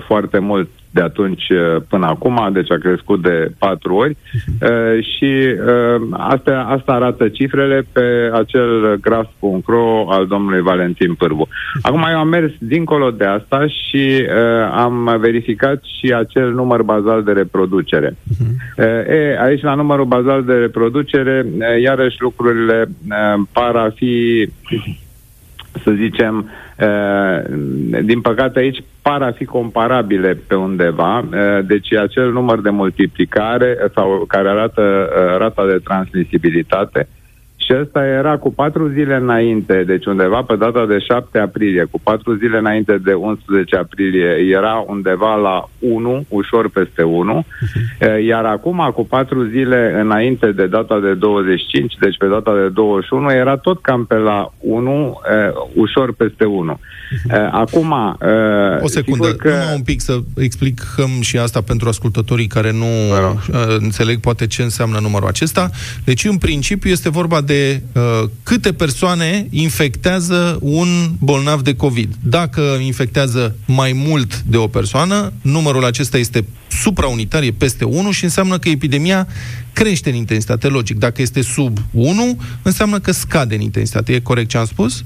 [0.07, 4.17] foarte mult de atunci uh, până acum, deci a crescut de patru ori
[4.61, 11.47] uh, și uh, asta, asta arată cifrele pe acel graf.ro al domnului Valentin Pârvu.
[11.81, 14.27] Acum eu am mers dincolo de asta și
[14.71, 18.17] am verificat și acel număr bazal de reproducere.
[18.77, 21.45] Uh, e, aici la numărul bazal de reproducere,
[21.81, 22.87] iarăși lucrurile
[23.51, 24.47] par a fi
[25.83, 26.49] să zicem,
[28.03, 31.29] din păcate aici par a fi comparabile pe undeva,
[31.65, 37.07] deci acel număr de multiplicare sau care arată rata de transmisibilitate
[37.67, 41.99] și ăsta era cu patru zile înainte, deci undeva pe data de 7 aprilie, cu
[42.03, 48.25] patru zile înainte de 11 aprilie, era undeva la 1, ușor peste 1, mhm.
[48.27, 53.31] iar acum, cu patru zile înainte de data de 25, deci pe data de 21,
[53.31, 55.19] era tot cam pe la 1,
[55.73, 56.63] ușor peste 1.
[56.63, 57.49] Mhm.
[57.51, 58.17] Acum...
[58.81, 59.49] O secundă, că...
[59.49, 62.91] numai un pic să explicăm și asta pentru ascultătorii care nu
[63.79, 65.69] înțeleg poate ce înseamnă numărul acesta.
[66.03, 67.56] Deci, în principiu, este vorba de
[67.93, 70.87] uh, câte persoane infectează un
[71.19, 72.13] bolnav de COVID.
[72.23, 78.23] Dacă infectează mai mult de o persoană, numărul acesta este supraunitar, e peste 1 și
[78.23, 79.27] înseamnă că epidemia
[79.73, 80.67] crește în intensitate.
[80.67, 84.13] Logic, dacă este sub 1, înseamnă că scade în intensitate.
[84.13, 85.03] E corect ce am spus?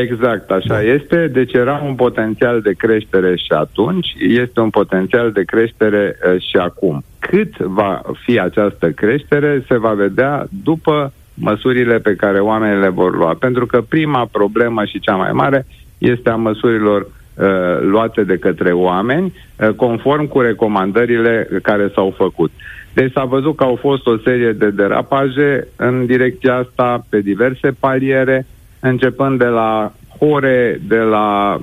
[0.00, 0.82] Exact, așa da.
[0.82, 1.28] este.
[1.32, 6.56] Deci era un potențial de creștere și atunci, este un potențial de creștere uh, și
[6.56, 7.04] acum.
[7.18, 13.16] Cât va fi această creștere se va vedea după măsurile pe care oamenii le vor
[13.16, 13.36] lua.
[13.38, 15.66] Pentru că prima problemă și cea mai mare
[15.98, 22.50] este a măsurilor uh, luate de către oameni, uh, conform cu recomandările care s-au făcut.
[22.92, 27.70] Deci s-a văzut că au fost o serie de derapaje în direcția asta, pe diverse
[27.80, 28.46] paliere,
[28.80, 31.58] începând de la ore, de la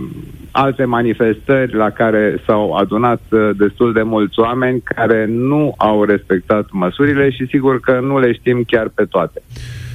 [0.52, 6.68] alte manifestări la care s-au adunat uh, destul de mulți oameni care nu au respectat
[6.72, 9.42] măsurile și sigur că nu le știm chiar pe toate.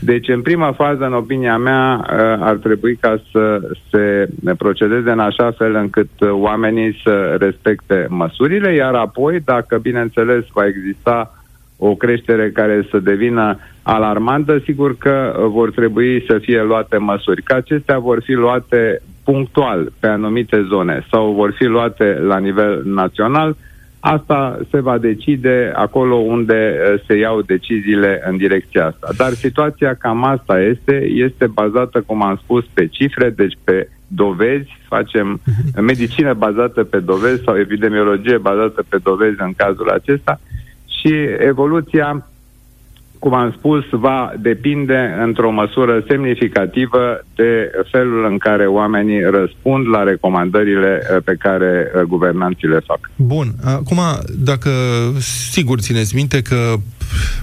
[0.01, 5.19] Deci, în prima fază, în opinia mea, uh, ar trebui ca să se procedeze în
[5.19, 11.36] așa fel încât uh, oamenii să respecte măsurile, iar apoi, dacă, bineînțeles, va exista
[11.77, 17.43] o creștere care să devină alarmantă, sigur că vor trebui să fie luate măsuri.
[17.43, 22.83] Că acestea vor fi luate punctual pe anumite zone sau vor fi luate la nivel
[22.85, 23.57] național,
[24.01, 29.09] asta se va decide acolo unde uh, se iau deciziile în direcția asta.
[29.17, 34.79] Dar situația cam asta este, este bazată, cum am spus, pe cifre, deci pe dovezi,
[34.89, 35.41] facem
[35.81, 40.41] medicină bazată pe dovezi sau epidemiologie bazată pe dovezi în cazul acesta
[41.01, 42.27] și evoluția
[43.19, 50.03] cum am spus, va depinde într-o măsură semnificativă de felul în care oamenii răspund la
[50.03, 53.11] recomandările eh, pe care eh, guvernanții le fac.
[53.17, 53.47] Bun.
[53.65, 53.99] Acum,
[54.39, 54.71] dacă
[55.51, 56.75] sigur țineți minte că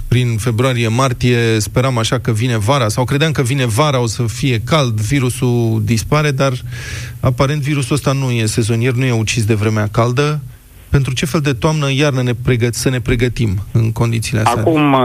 [0.08, 4.60] prin februarie-martie speram așa că vine vara, sau credeam că vine vara, o să fie
[4.64, 6.52] cald, virusul dispare, dar
[7.20, 10.40] aparent virusul ăsta nu e sezonier, nu e ucis de vremea caldă.
[10.96, 14.62] Pentru ce fel de toamnă-iarnă ne pregăt, să ne pregătim în condițiile astea?
[14.62, 14.96] Acum,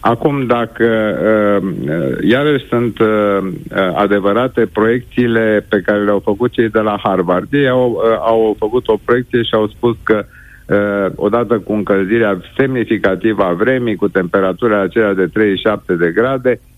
[0.00, 6.68] Acum, dacă uh, uh, iarăși sunt uh, uh, adevărate proiecțiile pe care le-au făcut cei
[6.68, 11.12] de la Harvard, ei au, uh, au făcut o proiecție și au spus că uh,
[11.14, 16.73] odată cu încălzirea semnificativă a vremii, cu temperaturile acelea de 37 de grade, uh,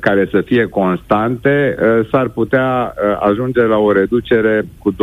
[0.00, 4.96] care să fie constante, uh, s-ar putea uh, ajunge la o reducere cu 20%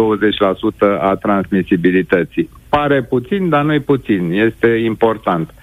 [1.00, 2.50] a transmisibilității.
[2.70, 5.54] Pare puțin, dar nu-i puțin, este important.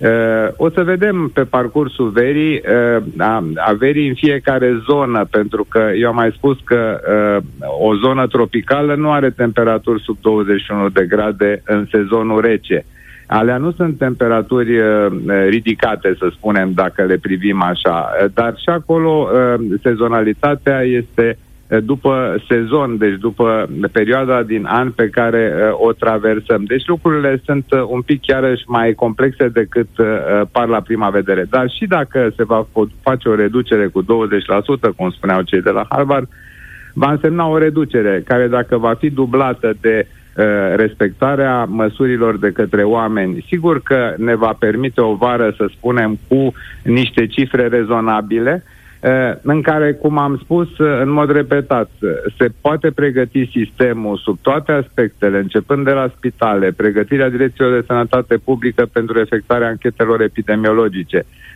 [0.00, 0.08] Uh,
[0.56, 5.90] o să vedem pe parcursul verii, uh, a, a verii în fiecare zonă, pentru că
[5.96, 11.04] eu am mai spus că uh, o zonă tropicală nu are temperaturi sub 21 de
[11.08, 12.84] grade în sezonul rece.
[13.32, 15.06] Alea nu sunt temperaturi uh,
[15.48, 21.38] ridicate, să spunem, dacă le privim așa, uh, dar și acolo uh, sezonalitatea este
[21.68, 26.64] uh, după sezon, deci după perioada din an pe care uh, o traversăm.
[26.64, 30.06] Deci lucrurile sunt uh, un pic chiarăși mai complexe decât uh,
[30.52, 31.46] par la prima vedere.
[31.50, 34.06] Dar și dacă se va fo- face o reducere cu 20%,
[34.96, 36.28] cum spuneau cei de la Harvard,
[36.94, 40.18] va însemna o reducere care dacă va fi dublată de uh,
[40.76, 46.52] respectarea măsurilor de către oameni, sigur că ne va permite o vară, să spunem, cu
[46.84, 48.64] niște cifre rezonabile,
[49.00, 49.10] uh,
[49.42, 54.38] în care, cum am spus uh, în mod repetat, uh, se poate pregăti sistemul sub
[54.42, 61.24] toate aspectele, începând de la spitale, pregătirea direcțiilor de sănătate publică pentru efectuarea anchetelor epidemiologice,
[61.26, 61.49] uh,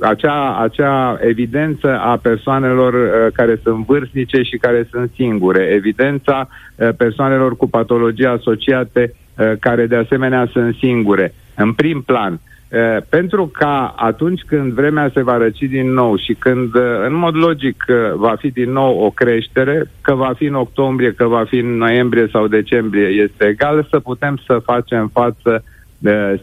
[0.00, 6.88] acea, acea evidență a persoanelor uh, care sunt vârstnice și care sunt singure, evidența uh,
[6.96, 12.40] persoanelor cu patologii asociate uh, care de asemenea sunt singure, în prim plan.
[12.72, 17.14] Uh, pentru ca atunci când vremea se va răci din nou și când, uh, în
[17.14, 21.26] mod logic, uh, va fi din nou o creștere, că va fi în octombrie, că
[21.26, 25.81] va fi în noiembrie sau decembrie, este egal să putem să facem față uh,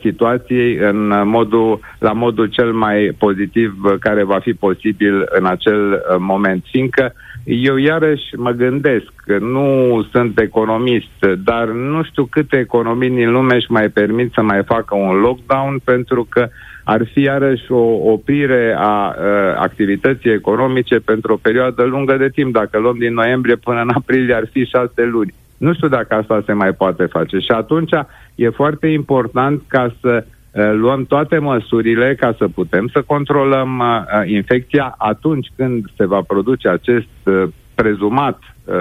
[0.01, 5.45] situației în uh, modul, la modul cel mai pozitiv uh, care va fi posibil în
[5.45, 6.63] acel uh, moment.
[6.71, 13.31] Fiindcă eu iarăși mă gândesc, că nu sunt economist, dar nu știu câte economii din
[13.31, 16.49] lume își mai permit să mai facă un lockdown pentru că
[16.83, 22.53] ar fi iarăși o oprire a uh, activității economice pentru o perioadă lungă de timp.
[22.53, 25.33] Dacă luăm din noiembrie până în aprilie ar fi șase luni.
[25.59, 27.37] Nu știu dacă asta se mai poate face.
[27.39, 27.91] Și atunci
[28.35, 33.85] e foarte important ca să uh, luăm toate măsurile ca să putem să controlăm uh,
[33.85, 37.43] uh, infecția atunci când se va produce acest uh,
[37.75, 38.75] prezumat uh,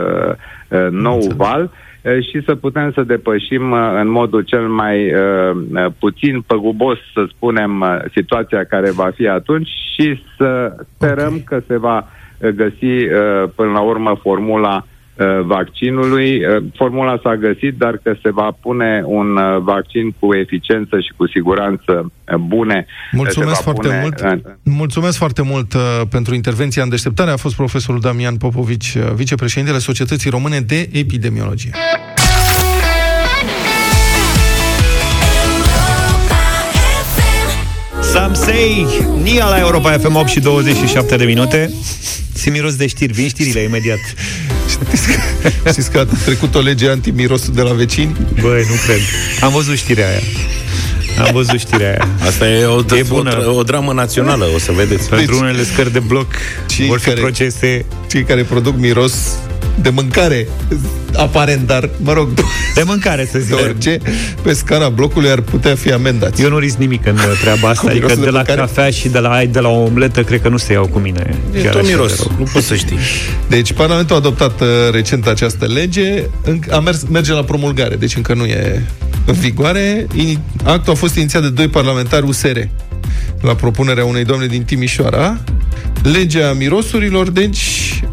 [0.68, 1.36] uh, nou Înțeles.
[1.36, 1.62] val
[2.02, 6.98] uh, și să putem să depășim uh, în modul cel mai uh, uh, puțin păgubos,
[7.14, 11.44] să spunem, uh, situația care va fi atunci și să sperăm Ok.
[11.44, 11.96] că se va
[12.38, 14.96] uh, găsi uh, până la urmă formula uh,
[15.44, 16.44] vaccinului.
[16.44, 21.12] Uh, Formula s-a găsit, dar că se va pune un uh, vaccin cu eficiență și
[21.16, 21.92] cu siguranță
[22.32, 22.86] uh, bune.
[23.12, 24.18] Mulțumesc Se va foarte pune mult.
[24.18, 27.30] în- Mulțumesc foarte mult uh, pentru intervenția în deșteptare.
[27.30, 31.70] A fost profesorul Damian Popovici, uh, vicepreședintele Societății Române de Epidemiologie.
[38.12, 38.86] Samsei,
[39.22, 41.70] Nia la Europa FM 8 și 27 de minute.
[42.34, 43.98] Se miros de știri, vin știrile imediat.
[45.70, 48.16] Știți că a trecut o lege anti-mirosul de la vecini?
[48.40, 49.00] Băi, nu cred.
[49.40, 50.20] Am văzut știrea aia.
[51.26, 52.08] Am văzut știrea aia.
[52.26, 53.44] Asta e o, E o, bună.
[53.46, 55.08] o, o dramă națională, o să vedeți.
[55.08, 56.26] Pentru unele scări de bloc
[56.66, 59.14] Cei vor fi care- procese Cei care produc miros
[59.82, 60.48] de mâncare,
[61.16, 62.28] aparent, dar, mă rog,
[62.74, 63.58] de mâncare, să de zicem.
[63.64, 63.98] orice,
[64.42, 66.42] pe scara blocului ar putea fi amendați.
[66.42, 68.60] Eu nu risc nimic în treaba asta, Cu adică mirosul de de la mâncare?
[68.60, 70.98] cafea și de la, ai, de la o omletă, cred că nu se iau cu
[70.98, 71.34] mine.
[71.52, 72.32] E Chiar tot așa de miros, rău.
[72.38, 72.98] nu poți să știi.
[73.48, 78.16] Deci, Parlamentul a adoptat uh, recent această lege, înc- a mers, merge la promulgare, deci
[78.16, 78.82] încă nu e
[79.26, 80.06] în vigoare.
[80.16, 82.58] Ini- Actul a fost inițiat de doi parlamentari USR
[83.40, 85.40] la propunerea unei doamne din Timișoara.
[86.02, 87.58] Legea mirosurilor, deci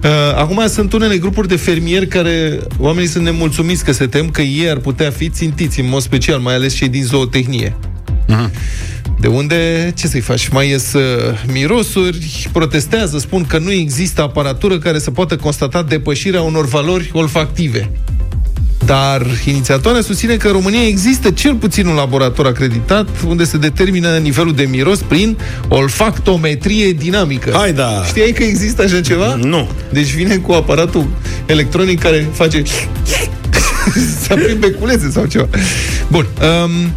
[0.04, 4.42] uh, acum sunt unele grupuri de fermieri care oamenii sunt nemulțumiți că se tem că
[4.42, 7.76] ei ar putea fi țintiți în mod special, mai ales cei din zootehnie.
[9.20, 10.48] De unde, ce să-i faci?
[10.48, 11.04] Mai ies uh,
[11.52, 17.92] mirosuri, protestează, spun că nu există aparatură care să poată constata depășirea unor valori olfactive.
[18.86, 24.18] Dar inițiatoarea susține că în România există cel puțin un laborator acreditat unde se determină
[24.18, 27.52] nivelul de miros prin olfactometrie dinamică.
[27.54, 28.04] Hai da!
[28.08, 29.36] Știai că există așa ceva?
[29.36, 29.70] Nu.
[29.90, 31.08] Deci vine cu aparatul
[31.46, 32.64] electronic care face
[34.22, 35.48] să aprind beculețe sau ceva.
[36.08, 36.26] Bun.
[36.64, 36.92] Um,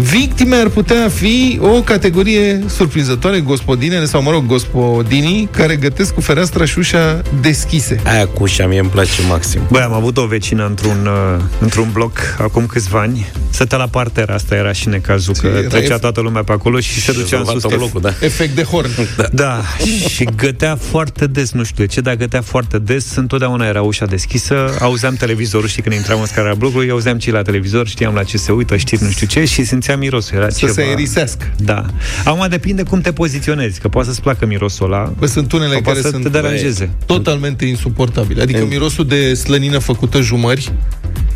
[0.00, 6.20] Victime ar putea fi o categorie surprinzătoare, gospodinele sau, mă rog, gospodinii care gătesc cu
[6.20, 8.00] fereastra și ușa deschise.
[8.04, 9.60] Aia cu ușa mie îmi place maxim.
[9.70, 13.26] Băi, am avut o vecină într-un, uh, într-un bloc acum câțiva ani.
[13.50, 16.80] Stătea la parter, asta era și necazul, că era trecea ef- toată lumea pe acolo
[16.80, 17.52] și se ducea în sus.
[17.52, 18.26] Rezolvat blocul, da.
[18.26, 18.90] Efect de horn.
[19.16, 19.28] Da.
[19.32, 19.60] Da,
[20.08, 24.06] și gătea foarte des, nu știu de ce, dar gătea foarte des, întotdeauna era ușa
[24.06, 28.14] deschisă, auzeam televizorul, știi, când intram în scara blocului, auzeam ce e la televizor, știam
[28.14, 30.72] la ce se uită, știri, nu știu ce, și simțeam mirosul, era Să ceva...
[30.72, 31.50] se aerisească.
[31.56, 31.84] Da.
[32.24, 35.80] Acum depinde cum te poziționezi, că poate să-ți placă mirosul ăla, Bă, sunt unele sau
[35.80, 36.90] care poate să sunt te deranjeze.
[37.06, 38.42] totalmente insuportabile.
[38.42, 40.72] Adică mirosul de slănină făcută jumări,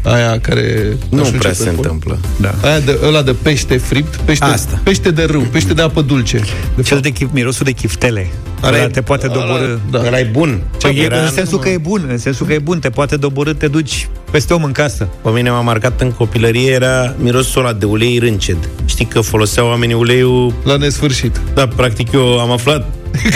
[0.03, 0.97] aia care...
[1.09, 1.91] Nu știu prea ce se pe acolo.
[1.93, 2.19] întâmplă.
[2.37, 2.69] Da.
[2.69, 4.81] Aia de, ăla de pește fript, pește, Asta.
[4.83, 6.41] pește de râu, pește de apă dulce.
[6.77, 8.27] De Cel de chif, mirosul de chiftele.
[8.63, 9.77] Ăla Ăla e- te poate ăla- doborâ.
[9.91, 9.99] da.
[10.07, 10.61] Ăla e bun.
[10.81, 13.17] Păi e, Era- în sensul că e bun, în sensul că e bun, te poate
[13.17, 15.09] doborâ, te duci peste om în casă.
[15.23, 18.57] Pe mine m-a marcat în copilărie era mirosul ăla de ulei rânced.
[18.85, 20.55] Știi că foloseau oamenii uleiul...
[20.65, 21.41] La nesfârșit.
[21.55, 22.87] Da, practic eu am aflat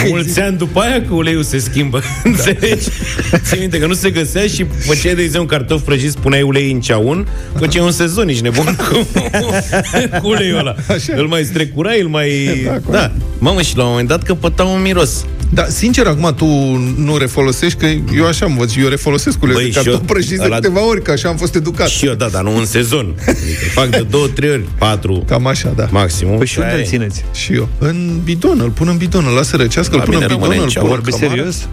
[0.07, 2.01] mulți ani după aia că uleiul se schimbă.
[2.23, 2.87] Înțelegi?
[3.43, 6.79] Ții minte că nu se găsea și făceai, de exemplu, cartof prăjit, spuneai ulei în
[6.81, 9.07] ceaun, făceai un sezon, ești nebun cu,
[10.21, 10.75] cu uleiul ăla.
[10.87, 11.13] Așa.
[11.15, 12.61] Îl mai strecurai, îl mai...
[12.65, 13.11] Da, Da, da.
[13.37, 15.25] Mamă, și la un moment dat căpăta un miros.
[15.53, 16.45] Da, sincer, acum tu
[16.97, 20.05] nu refolosești, că eu așa am văzut, eu refolosesc uleiul Băi, de și cartof eu-
[20.13, 21.87] prăjit de ăla- câteva ori, că așa am fost educat.
[21.87, 23.15] Și eu, da, dar nu în sezon.
[23.27, 25.87] Adică fac de două, trei ori, patru, Cam așa, da.
[25.91, 26.37] maximum.
[26.37, 26.89] Păi și unde Aia îl e.
[26.89, 27.23] țineți?
[27.33, 27.69] Și eu.
[27.77, 30.33] În bidon, îl pun în bidon, îl las să răcească, îl La pun în mine
[30.33, 30.87] bidon, rămâne îl în pun ceaun.
[30.89, 31.29] în Vorbi cămară.
[31.35, 31.67] serios?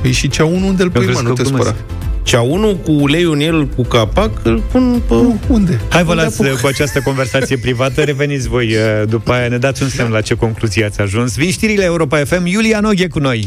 [0.00, 1.68] Păi și cea unul unde îl pui, crezi mă, nu că te glumesc.
[1.68, 1.84] spăra.
[2.22, 5.14] Cea unul cu uleiul în el, cu capac, îl pun pe...
[5.48, 5.80] Unde?
[5.88, 6.60] Hai vă Unde las apuc?
[6.60, 10.34] cu această conversație privată, reveniți voi uh, după aia, ne dați un semn la ce
[10.34, 11.34] concluzie ați ajuns.
[11.36, 13.46] Vin știrile Europa FM, Iulia Noghe cu noi.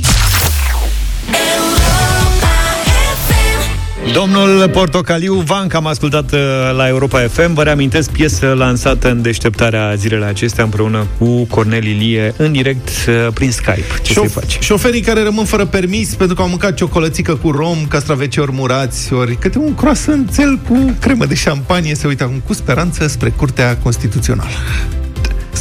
[4.14, 6.40] Domnul Portocaliu Vanca am ascultat uh,
[6.76, 7.54] la Europa FM.
[7.54, 13.34] Vă reamintesc piesă lansată în deșteptarea zilele acestea împreună cu Cornel Ilie în direct uh,
[13.34, 13.86] prin Skype.
[14.02, 14.58] Ce să-i Șof- faci?
[14.60, 19.14] șoferii care rămân fără permis pentru că au mâncat ciocolățică cu rom, castravece ori murați,
[19.14, 20.36] ori câte un croissant
[20.68, 24.50] cu cremă de șampanie se uită acum cu speranță spre Curtea Constituțională.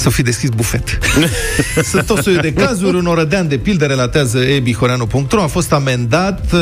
[0.01, 0.99] Să fi deschis bufet.
[1.93, 2.97] Sunt o soiul de cazuri.
[2.97, 6.61] Un orădean, de pildă, relatează ebihoreanu.ro, a fost amendat, uh,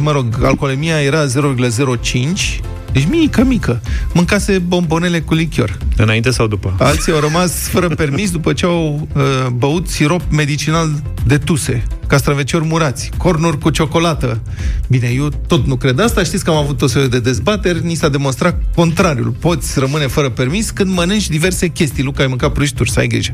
[0.00, 2.60] mă rog, alcoolemia era 0,05,
[2.92, 3.80] deci mică, mică.
[4.12, 5.78] Mâncase bombonele cu lichior.
[5.96, 6.74] Înainte sau după?
[6.78, 9.22] Alții au rămas fără permis după ce au uh,
[9.52, 14.40] băut sirop medicinal de tuse, castraveciori murați, cornuri cu ciocolată.
[14.88, 16.22] Bine, eu tot nu cred asta.
[16.22, 19.34] Știți că am avut o serie de dezbateri, ni s-a demonstrat contrariul.
[19.38, 22.02] Poți rămâne fără permis când mănânci diverse chestii.
[22.02, 23.32] Luca, ai mâncat prăjituri, să ai grijă.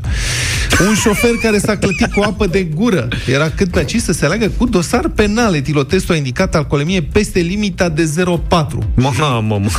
[0.87, 4.25] Un șofer care s-a clătit cu apă de gură era cât pe aici să se
[4.25, 5.55] aleagă cu dosar penal.
[5.55, 8.13] Etilotestul a indicat alcoolemie peste limita de
[8.49, 8.65] 0,4.
[8.95, 9.69] Mamă, mamă.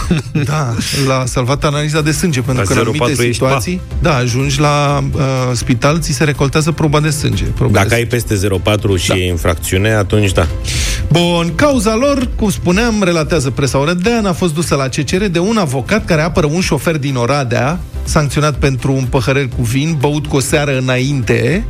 [0.45, 0.75] Da,
[1.07, 4.61] l-a salvat analiza de sânge, pentru La că în anumite 0,4 ești situații, da, ajungi
[4.61, 7.45] la uh, spital, ți se recoltează proba de sânge.
[7.45, 8.41] Proba Dacă de ai peste 0,4
[8.97, 9.17] și da.
[9.17, 10.47] e infracțiune, atunci da.
[11.09, 15.57] Bun, cauza lor, cum spuneam, relatează presa Orădean, a fost dusă la CCR de un
[15.57, 20.37] avocat care apără un șofer din Oradea, sancționat pentru un păhărel cu vin, băut cu
[20.37, 21.65] o seară înainte.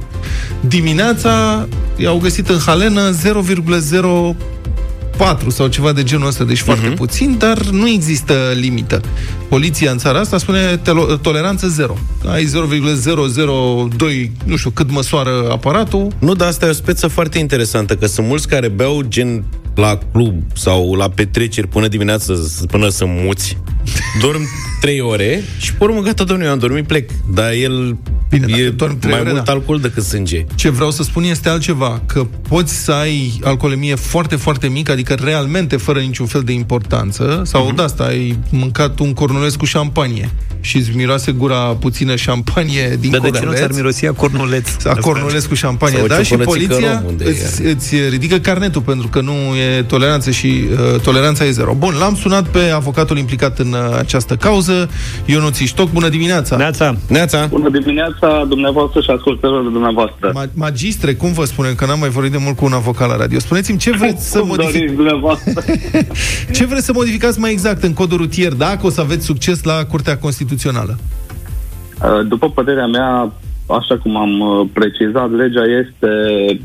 [0.61, 4.37] Dimineața i-au găsit în halenă 0,0
[5.19, 9.01] 4 sau ceva de genul ăsta, deci foarte puțin, dar nu există limită.
[9.49, 11.97] Poliția în țara asta spune telo- toleranță zero.
[12.27, 17.97] Ai 0,002, nu știu cât măsoară aparatul, Nu, dar asta e o speță foarte interesantă,
[17.97, 22.35] că sunt mulți care beau gen la club sau la petreceri până dimineața,
[22.71, 23.57] până să muți,
[24.21, 24.41] dorm
[24.81, 27.11] 3 ore și pe urmă, gata, domnule, eu am dormit, plec.
[27.35, 27.97] Dar el
[28.29, 29.53] Bine, dacă e dormi trei mai ore, mult da.
[29.53, 30.45] alcool decât sânge.
[30.55, 35.15] Ce vreau să spun este altceva, că poți să ai alcoolemie foarte, foarte mică, adică
[35.15, 37.77] realmente fără niciun fel de importanță, sau uh-huh.
[37.77, 43.11] de asta ai mâncat un cornuleț cu șampanie și îți miroase gura puțină șampanie din
[43.11, 43.59] Dar de ce nu cornuleț.
[43.59, 44.85] ți-ar mirosi a cornuleț?
[44.85, 46.23] a cornuleț cu șampanie, Sau o da?
[46.23, 50.65] Și ciocolățică poliția rom, unde îți, îți ridică carnetul pentru că nu e toleranță și
[50.95, 51.75] uh, toleranța e zero.
[51.79, 54.91] Bun, l-am sunat pe avocatul implicat în uh, această cauză,
[55.25, 56.57] Ionuț Iștoc, bună dimineața!
[56.57, 60.33] Neața, Neața, Bună dimineața dumneavoastră și ascultătorilor dumneavoastră.
[60.33, 63.17] Ma- magistre, cum vă spunem, că n-am mai vorbit de mult cu un avocat la
[63.17, 63.39] radio.
[63.39, 64.79] Spuneți-mi ce vreți să Cum modificați.
[64.79, 65.53] doriți dumneavoastră.
[66.57, 69.85] Ce vreți să modificați mai exact în codul rutier, dacă o să aveți succes la
[69.85, 70.48] Curtea Constituțională?
[72.03, 73.33] Uh, După părerea mea,
[73.67, 76.11] așa cum am uh, precizat, legea este,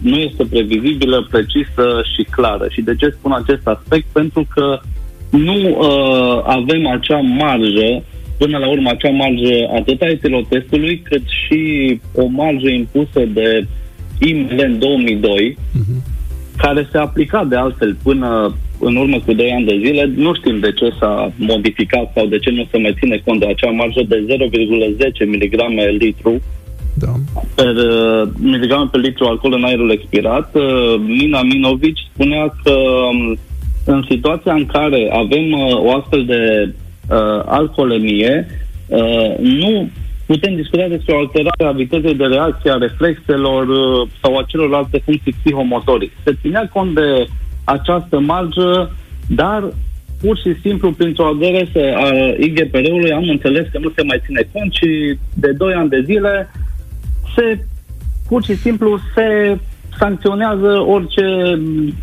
[0.02, 2.68] nu este previzibilă, precisă și clară.
[2.70, 4.06] Și de ce spun acest aspect?
[4.12, 4.80] Pentru că
[5.30, 8.04] nu uh, avem acea marjă,
[8.38, 11.62] până la urmă acea marjă atât a etilotestului, cât și
[12.16, 13.68] o marjă impusă de
[14.20, 15.58] IML în 2002,
[16.58, 20.12] care se aplica de altfel până în urmă cu 2 ani de zile.
[20.16, 23.46] Nu știm de ce s-a modificat sau de ce nu se mai ține cont de
[23.46, 25.54] acea marjă de 0,10 mg
[26.00, 26.42] litru
[26.94, 27.12] Da.
[27.56, 30.56] per uh, miligrame pe litru alcool în aerul expirat.
[30.56, 32.72] Uh, Mina Minovici spunea că
[33.12, 33.38] um,
[33.86, 36.74] în situația în care avem uh, o astfel de
[37.10, 38.48] uh, alcoolemie,
[38.88, 39.90] uh, nu
[40.26, 45.02] putem discuta despre o alterare a vitezei de reacție, a reflexelor uh, sau a celorlalte
[45.06, 46.12] funcții psihomotorii.
[46.24, 47.28] Se ținea cont de
[47.64, 48.92] această marjă,
[49.28, 49.74] dar
[50.22, 52.08] pur și simplu printr-o adresă a
[52.40, 56.50] IGPR-ului am înțeles că nu se mai ține cont și de 2 ani de zile
[57.36, 57.66] se
[58.28, 59.58] pur și simplu se
[59.98, 61.26] sancționează orice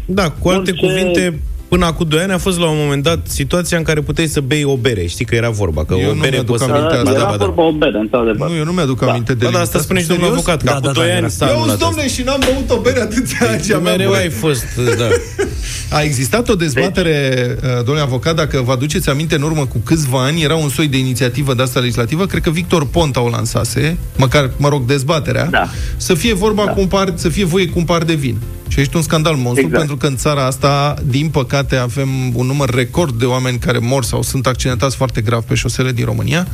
[0.06, 1.40] Da, cu alte Orice- cuvinte,
[1.70, 4.40] până acum 2 ani a fost la un moment dat situația în care puteai să
[4.40, 5.06] bei o bere.
[5.06, 6.70] Știi că era vorba, că Eu o nu bere mi-aduc poți să...
[6.70, 7.04] aminte Uh, asta.
[7.04, 7.44] Ba da, era ba da.
[7.44, 8.48] vorba o bere, într-adevăr.
[8.48, 9.10] Nu, eu nu mi-aduc Da.
[9.10, 10.46] aminte de Ba da, asta spune și domnul Serios?
[10.46, 11.28] avocat, că Da, acum da, 2 da, ani era.
[11.28, 12.12] s-a Eu anulat auzi, domne, asta.
[12.14, 14.20] și n-am băut o bere atâția ani și aveam Mereu voie.
[14.22, 14.64] ai fost,
[14.98, 15.08] da.
[15.96, 20.22] A existat o dezbatere, uh, domnule avocat, dacă vă aduceți aminte, în urmă cu câțiva
[20.24, 23.96] ani, era un soi de inițiativă de asta legislativă, cred că Victor Ponta o lansase,
[24.16, 25.68] măcar, mă rog, dezbaterea, Da.
[25.96, 26.70] să fie vorba Da.
[26.72, 28.36] cu un par, să fie voie cu un par de vin.
[28.70, 29.78] Și ești un scandal monstru, Exact.
[29.78, 34.04] pentru că în țara asta, din păcate, avem un număr record de oameni care mor
[34.04, 36.46] sau sunt accidentați foarte grav pe șosele din România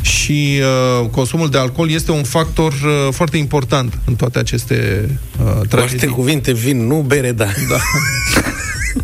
[0.00, 0.60] și
[1.00, 5.08] uh, consumul de alcool este un factor uh, foarte important în toate aceste
[5.38, 6.08] uh, Cu alte tragedii.
[6.08, 7.46] cuvinte, vin, nu bere, da.
[7.70, 7.76] Da.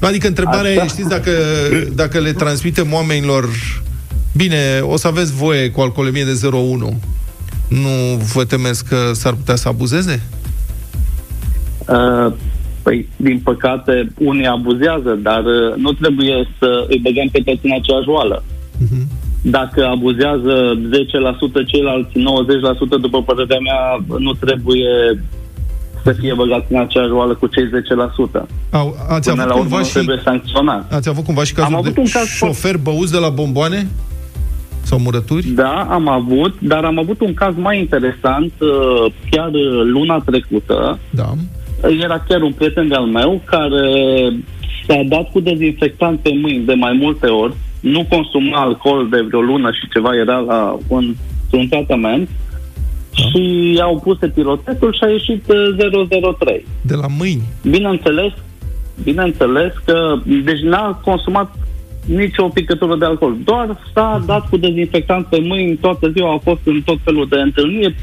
[0.08, 0.84] Adică întrebarea Asta.
[0.84, 1.30] e, știți, dacă,
[1.94, 3.48] dacă le transmitem oamenilor
[4.36, 6.96] Bine, o să aveți voie cu alcoolemie de 0,1
[7.68, 10.22] Nu vă temeți că s-ar putea să abuzeze?
[11.86, 12.32] Uh,
[12.88, 17.74] Păi, din păcate, unii abuzează, dar uh, nu trebuie să îi băgăm pe toți în
[17.80, 18.44] aceeași oală.
[18.84, 19.00] Mhm.
[19.42, 20.54] Dacă abuzează
[21.60, 23.80] 10%, ceilalți 90%, după părerea mea,
[24.18, 24.88] nu trebuie
[26.04, 28.46] să fie băgați în aceeași oală cu cei 10%.
[28.70, 30.92] Au, ați, Până avut la urmă cumva nu și, trebuie sancționat.
[30.92, 33.86] ați avut cumva și Am cazul avut de un caz șoferi băuți de la bomboane?
[34.82, 35.46] Sau murături?
[35.48, 40.98] Da, am avut, dar am avut un caz mai interesant uh, chiar uh, luna trecută.
[41.10, 41.34] Da.
[41.82, 43.90] Era chiar un prieten de-al meu care
[44.86, 49.40] s-a dat cu dezinfectant pe mâini de mai multe ori, nu consuma alcool de vreo
[49.40, 51.14] lună și ceva, era la un,
[51.50, 52.28] un tratament
[53.12, 56.66] și i-au pus etilotestul și a ieșit uh, 003.
[56.82, 57.42] De la mâini.
[57.62, 58.32] Bineînțeles,
[59.02, 60.14] bineînțeles că
[60.44, 61.54] deci n-a consumat
[62.06, 63.36] nici o picătură de alcool.
[63.44, 67.36] Doar s-a dat cu dezinfectant pe mâini toată ziua, a fost în tot felul de
[67.36, 67.94] întâlniri.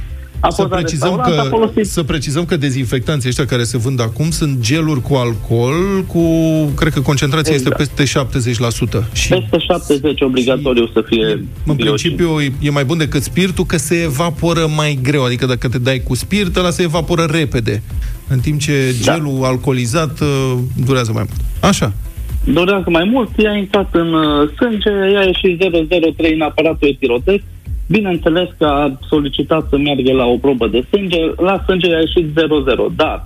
[0.45, 3.63] A Să fost la precizăm, restaurant, a că, folosit să precizăm că dezinfectanții ăștia care
[3.63, 6.21] se vând acum sunt geluri cu alcool, cu,
[6.75, 7.79] cred că concentrația Exact.
[7.79, 9.03] este peste 70%.
[9.13, 11.25] Și peste 70 obligatoriu să fie
[11.65, 11.85] În biocid.
[11.85, 15.77] principiu e- e mai bun decât spiritul că se evaporă mai greu, adică dacă te
[15.77, 17.81] dai cu spirit, ăla se evaporă repede.
[18.27, 19.13] În timp ce Da.
[19.13, 20.53] gelul alcoolizat uh,
[20.85, 21.41] durează mai mult.
[21.73, 21.93] Așa.
[22.53, 25.59] Durează mai mult, i-a intrat în uh, sânge, i-a ieșit
[26.15, 27.43] 003 în aparatul etirotest.
[27.88, 32.36] Bineînțeles că a solicitat să meargă la o probă de sânge, la sânge i-a ieșit
[32.36, 33.25] 00, dar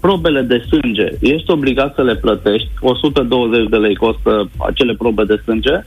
[0.00, 5.40] probele de sânge, ești obligat să le plătești, 120 de lei costă acele probe de
[5.44, 5.84] sânge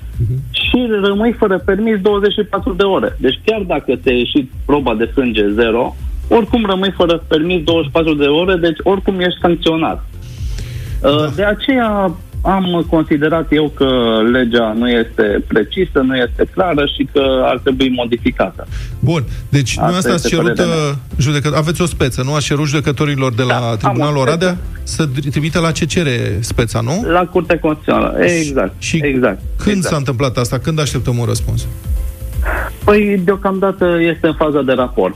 [0.52, 3.18] și rămâi fără permis 24 de ore.
[3.20, 5.96] Deci chiar dacă ți-a ieșit proba de sânge 0,
[6.30, 10.06] oricum rămâi fără permis 24 de ore, deci oricum ești sancționat.
[11.04, 12.16] Uh, De aceea
[12.46, 13.88] am considerat eu că
[14.32, 18.68] legea nu este precisă, nu este clară și că ar trebui modificată.
[19.00, 19.24] Bun.
[19.50, 21.52] Deci Asta nu asta ați este cerut părerea uh, judecă...
[21.56, 22.34] Aveți o speță, nu?
[22.34, 24.30] Ați cerut judecătorilor de la Da, am Tribunalul o speță.
[24.30, 27.06] Oradea să trimite la ce cere speța, nu?
[27.12, 28.74] La Curtea Constituțională, exact.
[28.78, 29.94] Și exact, când exact.
[29.94, 30.58] s-a întâmplat asta?
[30.58, 31.68] Când așteptăm un răspuns?
[32.84, 35.16] Păi, deocamdată este în faza de raport.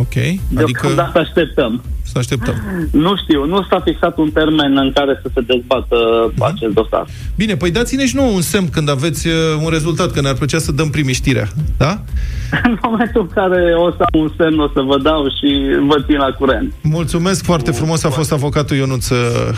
[0.00, 0.16] Ok.
[0.16, 1.82] Adică Deocamdată așteptăm.
[2.02, 2.54] să așteptăm.
[2.90, 5.96] Nu știu, nu s-a fixat un termen în care să se dezbată
[6.34, 6.42] Mhm.
[6.42, 7.06] acest dosar.
[7.36, 9.34] Bine, păi dați-ne și nouă un semn când aveți uh,
[9.64, 11.48] un rezultat, că ne-ar plăcea să dăm primiștirea.
[11.76, 12.00] Da?
[12.68, 15.48] în momentul în care o să am un semn, o să vă dau și
[15.86, 16.72] vă țin la curent.
[16.82, 19.16] Mulțumesc foarte frumos, a fost avocatul Ionuț uh,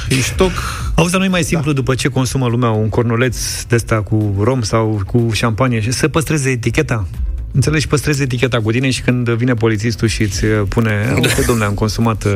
[0.09, 0.51] Iștoc.
[0.95, 4.35] Auzi, dar nu e mai simplu după ce consumă lumea un cornuleț de ăsta cu
[4.43, 7.07] rom sau cu șampanie și să păstreze eticheta?
[7.53, 11.67] Înțelegi, păstrezi eticheta cu tine și când vine polițistul și îți uh, pune Uite, domnule,
[11.67, 12.33] am consumat uh,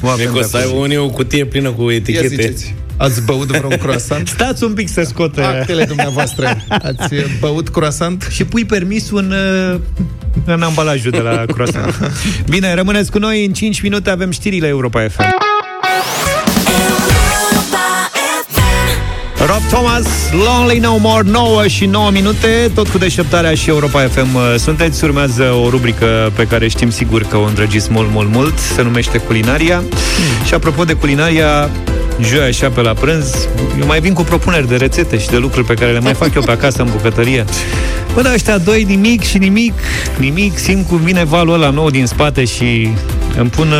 [0.00, 1.96] vă avem E că o de să acolo." aibă unii o cutie plină cu Ia
[1.96, 2.26] etichete.
[2.28, 4.28] ziceți, ați băut vreun croissant?
[4.38, 6.56] Stați un pic să scoate Actele dumneavoastră.
[6.68, 8.26] Ați uh, băut croissant?
[8.30, 9.30] și pui permisul în,
[9.74, 9.80] uh,
[10.44, 12.12] în ambalajul de la croissant.
[12.50, 15.47] Bine, rămâneți cu noi, în 5 minute avem știrile Europa FM.
[19.48, 24.34] Rob Thomas, Lonely No More, 9 și 9 minute, tot cu deșteptarea și Europa FM
[24.34, 25.04] uh, sunteți.
[25.04, 29.18] Urmează o rubrică pe care știm sigur că o îndrăgiți mult, mult, mult, se numește
[29.18, 29.82] Culinaria.
[30.44, 31.70] Și apropo de culinaria,
[32.22, 33.48] joi așa pe la prânz,
[33.80, 36.34] eu mai vin cu propuneri de rețete și de lucruri pe care le mai fac
[36.34, 37.44] eu pe acasă în bucătărie.
[38.14, 39.72] Bă, dar ăștia doi, nimic și nimic,
[40.18, 42.88] nimic, simt cum vine valul ăla nou din spate și
[43.38, 43.72] îmi, pun,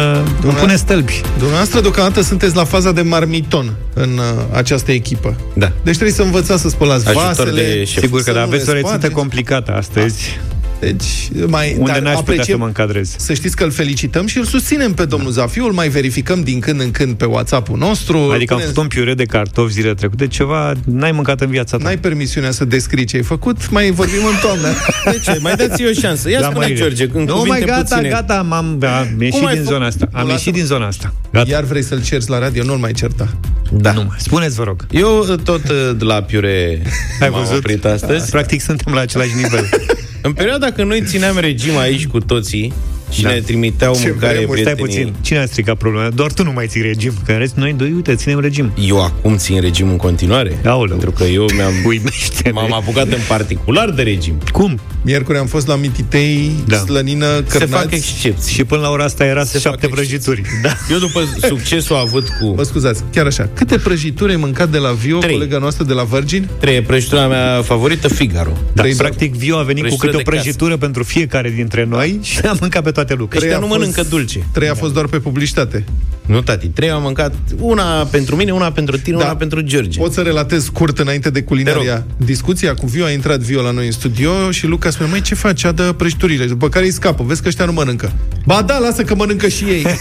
[0.43, 1.21] îmi pune stălpi.
[1.39, 5.37] Dumneavoastră, deocamdată, sunteți la faza de marmiton în uh, această echipă.
[5.55, 5.67] Da.
[5.83, 7.63] Deci trebuie să învățați să spălați Ajutor vasele.
[7.63, 8.03] de șef.
[8.03, 9.15] Sigur că să da, nu aveți o le rețetă spargeți.
[9.21, 10.39] complicată astăzi,
[10.81, 11.05] Deci,
[11.47, 13.15] mai, unde dar n-aș putea să apreciem- mă încadrez.
[13.19, 16.61] Să știți că îl felicităm și îl susținem pe domnul Zafiu, îl mai verificăm din
[16.61, 18.19] când în când pe WhatsApp-ul nostru.
[18.19, 21.77] Adică am Puneți- făcut un piure de cartofi zilele trecute, ceva n-ai mâncat în viața
[21.77, 21.83] ta.
[21.83, 24.69] N-ai permisiunea să descrii ce ai făcut, mai vorbim în toamnă.
[25.05, 25.39] De ce?
[25.41, 26.31] Mai dați o șansă.
[26.31, 26.79] Ia Da, spune, mărire.
[26.81, 28.09] George, în Nu cuvinte mai gata, puține.
[28.09, 29.65] gata, m-am am ieșit ai din făcut?
[29.73, 30.09] zona asta.
[30.13, 31.15] Am Nu, ieșit lasă- din zona asta.
[31.33, 31.51] Gata.
[31.51, 33.29] Iar vrei să-l cerți la radio, nu-l mai certa.
[33.73, 33.93] Da.
[33.93, 34.17] Nu mai.
[34.19, 34.87] Spuneți, vă rog.
[34.91, 36.83] Eu tot uh, de la piure
[37.21, 37.57] Ai m-am văzut?
[37.57, 38.31] oprit astăzi.
[38.31, 39.69] Practic suntem la același nivel.
[40.23, 42.73] În perioada când noi țineam regim aici cu toții
[43.11, 43.29] și Da.
[43.31, 45.05] ne trimiteau Ce mâncare vremuri, Stai prietenii...
[45.11, 45.23] puțin.
[45.25, 46.09] Cine a stricat problema?
[46.09, 47.13] Doar tu nu mai ții regim.
[47.27, 48.73] Că în rest, noi doi, uite, ținem regim.
[48.87, 50.59] Eu acum țin regim în continuare.
[50.65, 50.97] Aoleu.
[50.97, 54.35] Pentru că eu mi-am, Uimește m-am apucat în particular de regim.
[54.53, 54.79] Cum?
[55.03, 56.77] Miercuri am fost la mititei, Da.
[56.77, 56.83] da.
[56.83, 57.95] slănină, Se fac cărnați.
[57.95, 58.55] excepții.
[58.55, 60.43] Și până la ora asta era Se șapte fac prăjituri.
[60.63, 60.73] Da.
[60.91, 63.49] Eu după succesul avut cu Mă scuzați, chiar așa.
[63.55, 65.33] Câte prăjituri ai mâncat de la Vio, Trei.
[65.33, 66.49] colega noastră de la Virgin?
[66.61, 68.53] trei prăjitura mea favorită, Figaro.
[68.73, 70.43] Da, Trei practic, Vio a venit cu Prăjitură câte o de casă.
[70.43, 73.47] prăjitură pentru fiecare dintre noi și am mâncat pe toate lucrurile.
[73.47, 74.47] Ăștia a nu fost- mănâncă dulce.
[74.53, 75.85] Trei a fost doar pe publicitate.
[76.29, 77.35] Nu, tati, trei am mâncat.
[77.61, 79.25] Una pentru mine, una pentru tine, Da.
[79.25, 79.99] una pentru George.
[79.99, 82.07] Pot să relatez scurt înainte de culinaria.
[82.17, 85.35] Discuția cu Vio, a intrat Vio la noi în studio și Luca spune, mai ce
[85.35, 85.65] faci?
[85.65, 86.45] Adă prăjiturile.
[86.47, 87.25] După care îi scapă.
[87.27, 88.13] Vezi că ăștia nu mănâncă.
[88.47, 89.87] Ba da, lasă că mănâncă și ei.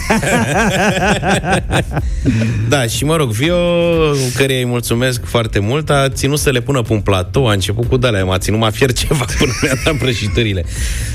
[2.68, 3.56] Da, și mă rog, Vio,
[4.36, 7.88] care îi mulțumesc foarte mult, a ținut să le pună pe un platou, a început
[7.88, 10.64] cu dalea, m-a ținut, m-a fiert ceva până mi-a dat prăjiturile.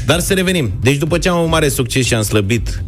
[0.06, 0.72] Dar să revenim.
[0.82, 2.84] Deci după ce am un mare succes și am slăbit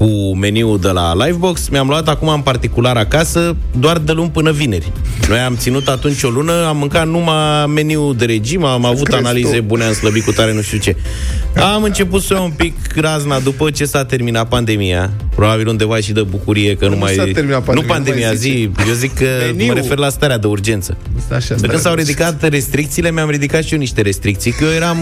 [0.00, 4.50] cu meniul de la Livebox, mi-am luat acum în particular acasă doar de luni până
[4.52, 4.92] vineri.
[5.28, 9.22] Noi am ținut atunci o lună, am mâncat numai meniul de regim, am avut Crezi
[9.24, 9.62] analize tu?
[9.62, 10.96] bune, am slăbit cu tare, nu știu ce.
[11.74, 16.12] Am început să iau un pic razna după ce s-a terminat pandemia, probabil undeva și
[16.12, 17.14] de bucurie că nu, Nu mai...
[17.14, 19.66] s-a terminat pandemia, nu nu pandemia, mai zi, eu zic că Meniu.
[19.66, 20.96] mă refer la starea de urgență.
[21.32, 24.96] Așa, De când s-au ridicat restricțiile, mi-am ridicat și eu niște restricții, că eu eram,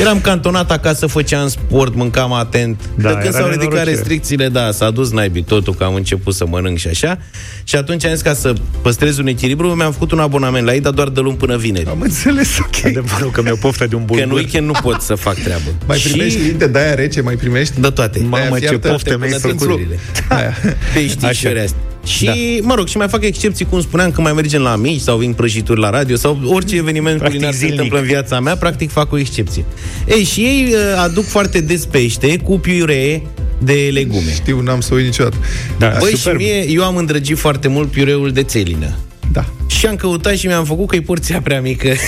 [0.00, 2.80] eram cantonat acasă, făceam sport, mâncam atent.
[2.94, 3.90] Da, de când era s-au ridicat nenorocire.
[3.96, 7.18] restricțiile, da, s-a dus naibii totul, că am început să mănânc și așa.
[7.64, 10.80] Și atunci am zis ca să păstrez un echilibru, mi-am făcut un abonament la ei,
[10.80, 11.86] dar doar de luni până vineri.
[11.88, 12.84] Am înțeles, ok.
[12.84, 14.36] Adevărul că mi-o poftă de un Că în bulgur.
[14.38, 15.62] weekend nu pot să fac treabă.
[15.86, 17.80] Mai Și primești linte de aia rece, mai primești?
[17.80, 18.18] de toate.
[18.18, 19.58] Mamă, Aia ce fiartă, poftă te mi-ai pune făcut.
[19.58, 19.98] țânțurile.
[20.28, 20.54] Aia.
[20.94, 21.64] Pești Așa.
[22.08, 22.44] Și ori astea.
[22.54, 25.18] Și, mă rog, și mai fac excepții, cum spuneam, când mai mergem la mici sau
[25.18, 27.74] vin prăjituri la radio sau orice eveniment Practic culinar se zilnic.
[27.80, 29.64] întâmplă în viața mea, practic fac o excepție.
[30.08, 33.22] Ei, și ei uh, aduc foarte des pește cu piure
[33.58, 34.32] de legume.
[34.34, 35.36] Știu, n-am să uit niciodată.
[35.78, 36.38] Da, Băi, și superb.
[36.38, 38.96] mie, eu am îndrăgit foarte mult piureul de țelină.
[39.32, 39.44] Da.
[39.66, 41.88] Și am căutat și mi-am făcut că e porția prea mică.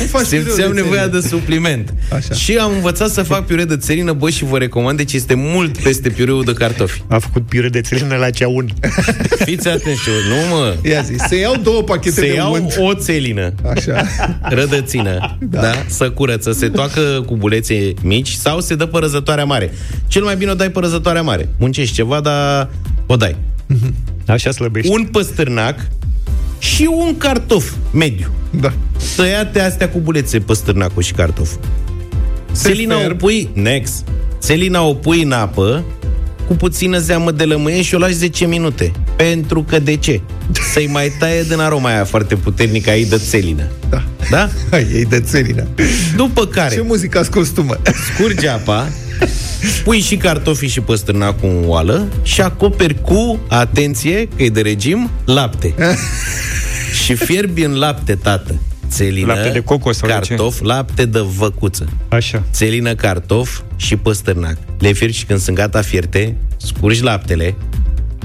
[0.00, 1.20] Cum faci Simțeam pireu de nevoia țelină?
[1.20, 1.94] de supliment.
[2.12, 2.34] Așa.
[2.34, 5.78] Și am învățat să fac piure de țelină, bă, și vă recomand, deci este mult
[5.78, 7.02] peste piureul de cartofi.
[7.08, 8.68] A făcut piure de țelină la ceaun.
[9.46, 10.74] Fiți atenți, nu mă.
[10.82, 12.74] Ia zi, se iau două pachete Se de iau unt.
[12.78, 14.06] o țelină, Așa.
[14.42, 15.60] rădățină, da.
[15.60, 15.72] da?
[15.86, 19.72] Să curăță, se toacă cu bulețe mici sau se dă părăzătoarea mare.
[20.06, 21.48] Cel mai bine o dai părăzătoarea mare.
[21.58, 22.68] Muncești ceva, dar
[23.06, 23.36] o dai.
[24.26, 24.92] Așa slăbești.
[24.92, 25.86] Un păstârnac
[26.60, 28.30] și un cartof mediu.
[28.50, 28.72] Da.
[29.16, 31.50] Tăiate astea cu bulețe, păstârnacul și cartof.
[32.52, 33.18] Selina o ferb.
[33.18, 34.04] pui, next.
[34.38, 35.84] Selina o pui în apă
[36.46, 38.92] cu puțină zeamă de lămâie și o lași 10 minute.
[39.16, 40.20] Pentru că de ce?
[40.72, 43.62] Să-i mai taie din aroma aia foarte puternică a ei de țelină.
[43.90, 44.04] Da.
[44.30, 44.48] Da?
[44.70, 45.66] Hai, ei de țelină.
[46.16, 47.78] După care Ce muzică asculti tu, mă?
[48.14, 48.88] scurgi apa,
[49.84, 55.10] pui și cartofii și păstârnacul în oală și acoperi cu, atenție, că e de regim,
[55.24, 55.74] lapte.
[57.04, 58.60] și fierbi în lapte, tată.
[58.88, 60.34] Țelină, Lapte de cocos sau de ce?
[60.34, 61.88] cartof, lapte de văcuță.
[62.08, 62.42] Așa.
[62.52, 64.56] țelină, cartof și păstârnac.
[64.78, 67.54] Le fierbi și când sunt gata fierte, scurgi laptele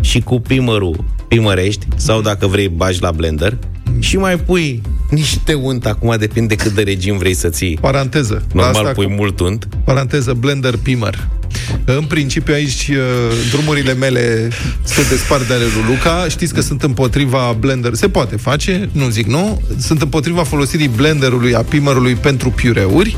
[0.02, 3.58] și cu pimărul pimărești sau dacă vrei bagi la blender
[4.00, 7.78] și mai pui niște unt, acum depinde cât de regim vrei să ții.
[7.82, 8.34] Paranteză.
[8.34, 9.68] La Normal asta pui cu- mult unt.
[9.84, 11.28] Paranteză, blender pimer.
[11.86, 12.98] În principiu aici uh,
[13.52, 14.50] drumurile mele
[14.84, 16.26] se despart de ale lui Luca.
[16.30, 17.93] Știți că sunt împotriva blender.
[17.93, 19.62] Se poate face, nu zic nu.
[19.80, 23.18] Sunt împotriva folosirii blenderului, a pimerului pentru piureuri.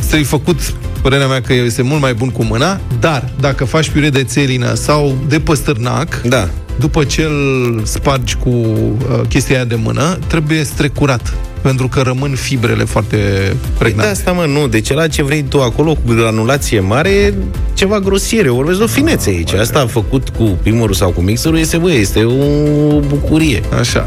[0.00, 4.10] Să-i făcut, părerea mea că este mult mai bun cu mâna, dar dacă faci piure
[4.10, 6.50] de țelină sau de păstârnac, Da.
[6.78, 12.30] După ce îl spargi cu uh, chestia aia de mână, trebuie strecurat pentru că rămân
[12.34, 14.10] fibrele foarte De pregnante.
[14.10, 14.66] asta, mă, nu.
[14.68, 17.34] Deci la ce vrei tu acolo cu granulație mare e
[17.74, 18.48] ceva grosiere.
[18.48, 19.52] Vorbesc de o finețe aici.
[19.52, 23.62] Asta a făcut cu primorul sau cu mixerul este, bă, este o bucurie.
[23.78, 24.06] Așa.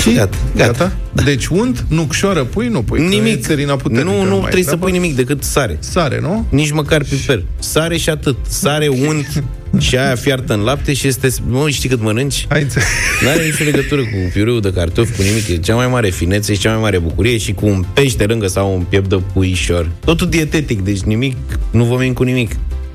[0.00, 0.70] Și gata, gata.
[0.72, 0.92] Gata?
[1.24, 2.98] Deci unt, nucșoară pui, nu pui.
[2.98, 3.42] că e Nimic.
[3.42, 4.84] țărina puternică nu, nu mai trebuie să treabă.
[4.84, 5.76] pui nimic decât sare.
[5.80, 6.46] Sare, nu?
[6.48, 7.42] Nici măcar piper.
[7.58, 8.36] Sare și atât.
[8.48, 9.42] Sare, unt
[9.86, 11.28] și aia fiartă în lapte și este...
[11.48, 12.46] Mă, știi cât mănânci?
[12.48, 12.86] Ai înțeles.
[13.22, 15.48] Nu are nicio legătură cu piureul de cartofi, cu nimic.
[15.48, 18.46] E cea mai mare finețe și cea mai mare bucurie și cu un pește lângă
[18.46, 19.90] sau un piept de puișor.
[20.04, 21.36] Totul dietetic, deci nimic,
[21.70, 22.50] nu vă cu nimic.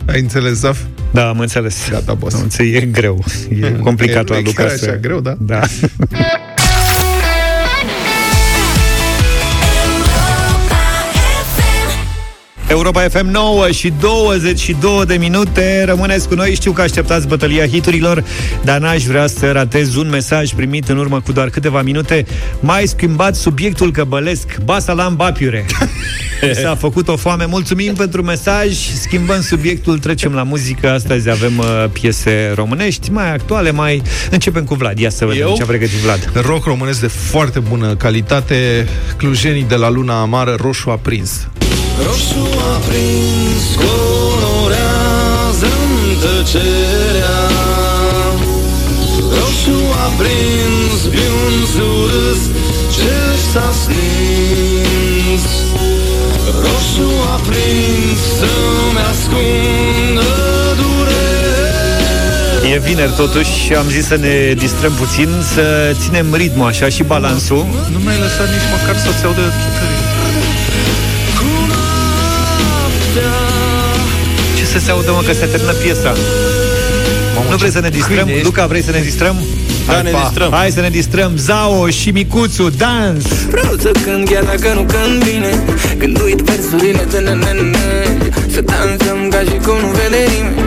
[0.06, 0.80] Ai înțeles, Zaf?
[1.12, 1.88] Da, am înțeles.
[1.90, 2.36] Gata, boss.
[2.36, 3.24] Am înțeles, e greu.
[3.62, 5.36] E complicat E- la e Luca chiar să- așa greu, da?
[5.40, 5.62] Da.
[12.70, 15.84] Europa FM 9 și 22 de minute.
[15.84, 18.24] Rămâneți cu noi, știu că așteptați bătălia hiturilor
[18.64, 22.26] Dar n-aș vrea să ratez un mesaj primit în urmă cu doar câteva minute.
[22.60, 25.66] Mai schimbat subiectul că bălesc Basalam Bapiure.
[26.64, 28.78] S-a făcut o foame, mulțumim pentru mesaj.
[29.02, 30.90] Schimbăm subiectul, trecem la muzică.
[30.90, 34.02] Astăzi avem uh, piese românești Mai actuale, mai...
[34.32, 35.54] Începem cu Vlad, ia să vedem Eu?
[35.56, 36.32] ce a pregătit Vlad.
[36.46, 38.88] Rock românesc de foarte bună calitate.
[39.18, 41.48] Clujenii de la Luna Amară Roșu aprins
[42.06, 42.46] Roșu
[42.76, 44.90] aprins colorează-mi
[46.22, 47.42] tăcerea.
[49.38, 52.42] Roșu aprins, biun surâs,
[52.96, 53.16] ce
[53.52, 55.46] s-a stins?
[56.64, 60.30] Roșu aprins, să-mi ascundă
[60.80, 62.74] durerea.
[62.74, 67.04] E vineri totuși și am zis să ne distrăm puțin Să ținem ritmul așa și
[67.04, 67.66] balansul.
[67.92, 70.09] Nu mi-ai lăsat nici măcar să se audă chitării
[74.74, 76.14] să se audă mă că se termină piesa
[77.50, 78.16] Nu vrei să ne distrăm?
[78.16, 78.46] câine ești.
[78.46, 79.36] Luca, vrei să ne distrăm?
[79.88, 80.20] Da, Hai, ne pa.
[80.26, 80.52] distrăm.
[80.52, 83.24] Hai să ne distrăm Zao și Micuțu, dans
[83.56, 85.52] Vreau să cânt chiar dacă nu cânt bine
[85.98, 87.78] Când uit versurile de nenene
[88.54, 90.58] Să dansăm ca și cum nu vede nimeni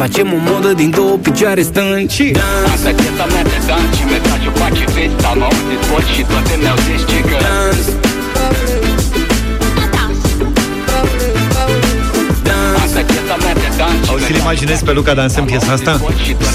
[0.00, 2.26] Facem o modă din două picioare stângi Și
[2.74, 6.52] Asta e piesa mea de dans Și mesajul face vest Am auzit voci și toate
[6.62, 7.84] mi-au zis ce că Dans
[14.54, 16.00] dans Auzi, să-l imaginezi pe Luca dansând piesa asta?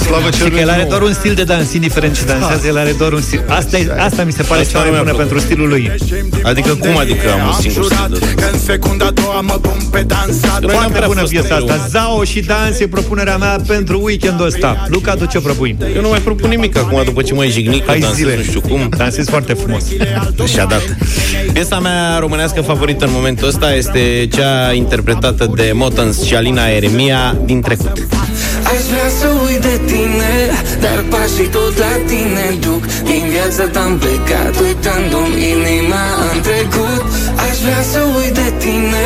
[0.05, 0.89] Slavă Și că cerului el are nou.
[0.89, 3.41] doar un stil de dans, indiferent ce dansează, el are doar un stil.
[3.47, 5.31] Asta, e, asta mi se pare Asta cea mai nu mi-a bună plăcut.
[5.31, 5.91] pentru stilul lui.
[6.43, 9.77] Adică cum adică am un singur stil de Că în secunda a doua mă pun
[9.91, 11.67] pe dansat Noi n-am Foarte prea bună fost piesa mereu.
[11.67, 11.87] asta.
[11.89, 14.85] Zao și dans e propunerea mea pentru weekendul ăsta.
[14.89, 15.77] Luca, tu ce propui?
[15.95, 18.35] Eu nu mai propun nimic acum după ce m-ai jignit că Hai dansez zile.
[18.35, 18.89] nu știu cum.
[18.97, 19.83] Dansezi foarte frumos.
[20.51, 20.95] Și-a dat.
[21.53, 27.37] Piesa mea românească favorită în momentul ăsta este cea interpretată de Motans și Alina Eremia
[27.45, 27.86] din trecut.
[28.71, 30.33] Aș vrea să uit de tine
[30.83, 32.83] Dar pașii tot la tine duc.
[33.09, 37.03] Din viața ta-am plecat Uitându-mi inima în trecut.
[37.45, 39.05] Aș vrea să uit de tine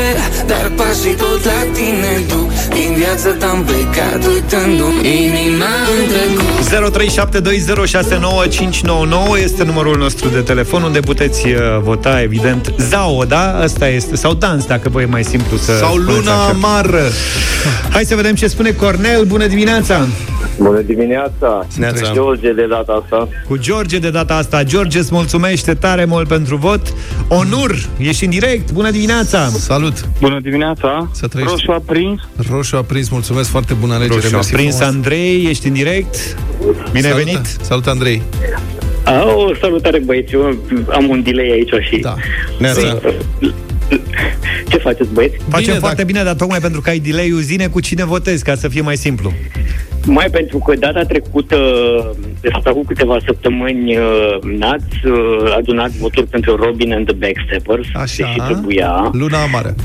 [0.51, 5.65] Dar pașii tot la tine duc Din viața ta-am plecat Uitându-mi inima
[5.99, 6.51] în trecut
[9.37, 13.59] 0372069599 este numărul nostru de telefon unde puteți uh, vota, evident, Zao, da?
[13.59, 14.15] Asta este.
[14.15, 16.49] Sau Dans, dacă vă e mai simplu să Sau spuneți Luna așa.
[16.49, 17.01] Amară
[17.91, 19.23] Hai să vedem ce spune Cornel.
[19.23, 20.07] Bună dimineața!
[20.61, 21.67] Bună dimineața!
[21.77, 22.11] Neața.
[22.13, 23.27] George de data asta.
[23.47, 24.63] Cu George de data asta.
[24.63, 26.93] George îți mulțumește tare mult pentru vot.
[27.27, 28.71] Onur, ești în direct.
[28.71, 29.47] Bună dimineața!
[29.47, 30.07] Salut!
[30.19, 31.55] Bună dimineața Să trăiești.
[31.55, 34.93] Roșu aprins Roșu aprins, mulțumesc, foarte bună alegere Roșu, mersi prins frumos.
[34.93, 36.15] Andrei, ești în direct.
[36.91, 37.45] Bine ai Salut, venit!
[37.61, 38.21] Salut, Andrei
[39.03, 40.55] A, O salutare băieți Eu
[40.91, 42.15] am un delay aici și Da.
[42.59, 42.99] Neața.
[44.69, 45.35] Ce faceți băieți?
[45.49, 48.43] Facem Bine, foarte dacă- bine, dar tocmai pentru că ai delay-ul, zine cu cine votezi,
[48.43, 49.33] ca să fie mai simplu.
[50.05, 51.55] Mai pentru că data trecută
[52.51, 54.03] Sau acum câteva săptămâni uh,
[54.57, 58.03] N-ați uh, adunat voturi pentru Robin and the Backsteppers Așa.
[58.35, 59.75] Deși trebuia Luna Amară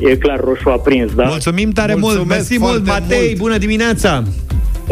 [0.10, 1.24] E clar roșu aprins, da?
[1.24, 3.36] Mulțumim tare Mulțumesc mult, mersi foarte mult, Matei, mult.
[3.36, 4.22] bună dimineața!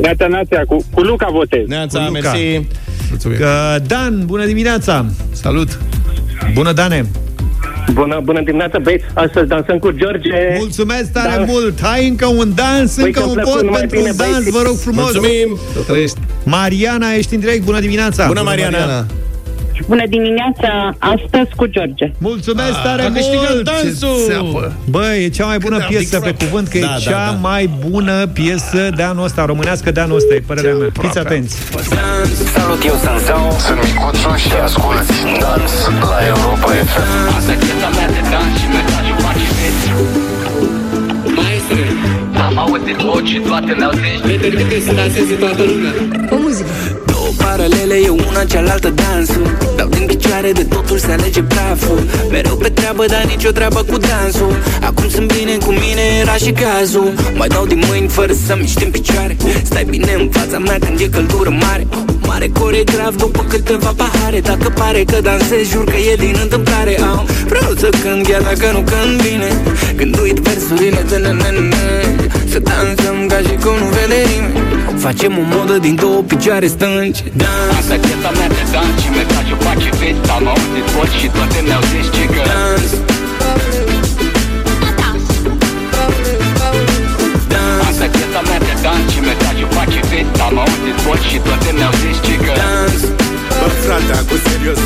[0.02, 2.30] Neața, neața, cu, cu Luca votez Neața, Cu Luca.
[2.30, 2.66] mersi.
[3.08, 3.36] Mulțumim.
[3.40, 5.06] Uh, Dan, bună dimineața!
[5.32, 5.78] Salut!
[6.54, 7.06] Bună, Dane!
[7.92, 10.28] Bună, bună dimineața, băieți Astăzi dansăm cu George
[10.58, 11.44] Mulțumesc tare Da.
[11.44, 11.80] mult!
[11.82, 14.30] Hai încă un dans, Păi încă că-mi un plăcut, vot numai pentru bine, un dans,
[14.32, 14.50] băieți.
[14.50, 15.02] vă rog frumos!
[15.04, 15.58] Mulțumim.
[15.74, 16.16] Să trăiești.
[16.44, 18.26] Mariana, ești în direct, bună dimineața!
[18.26, 19.06] Bună, Mariana.
[19.86, 22.06] Bună dimineața, astăzi cu George.
[22.18, 23.64] Mulțumesc tare A câștigat mult!
[23.64, 24.16] dansul.
[24.26, 24.72] Țeapă.
[24.90, 26.48] Băi, e cea mai bună Cât de piesă pe aplicat.
[26.48, 27.38] cuvânt, că Da, e da, cea da.
[27.48, 30.88] mai bună piesă de anul ăsta, românească de anul ăsta, e părerea mea.
[31.00, 31.54] Fiți atenți!
[32.56, 35.06] Salut, eu sunt Zao Sunt Micuțu și ascult
[35.44, 35.72] Dans
[36.10, 39.82] la Europa FM Asta e piesa mea de dans Și mesajul face vest
[41.38, 41.82] Maestre
[42.46, 45.92] Am auzit voci și toate mi-au zis Ridică să danseze toată lumea
[46.34, 47.05] O muzică Două
[47.56, 49.46] paralele, e una cealaltă dansul.
[49.76, 52.00] Dau din picioare de totul se alege praful.
[52.30, 54.52] Mereu pe treabă, dar nicio treabă cu dansul.
[54.80, 57.12] Acum sunt bine cu mine, era și cazul.
[57.34, 59.36] Mai dau din mâini fără să miști în picioare.
[59.62, 61.86] Stai bine în fața mea când e căldură mare.
[62.26, 64.40] Mare coregraf după câteva pahare.
[64.40, 66.94] Dacă pare că dansez, jur că e din întâmplare.
[67.00, 69.48] Au, Vreau să cânt chiar dacă nu cânt bine
[69.96, 71.18] Când uit versurile de
[72.50, 74.65] Să dansăm ca și cum nu vede nimeni
[74.98, 79.58] Facem o modă din două picioare stângi Dans Asta cheta mea de dans și mesajul
[79.66, 82.90] face vest Am auzit voci și toate mi-au zis ce că Dans.
[87.88, 91.94] Asta cheta mea de dans și mesajul face vest Am auzit voci și toate mi-au
[92.02, 93.00] zis ce că Dans.
[93.60, 94.80] Bă, frate, cu serios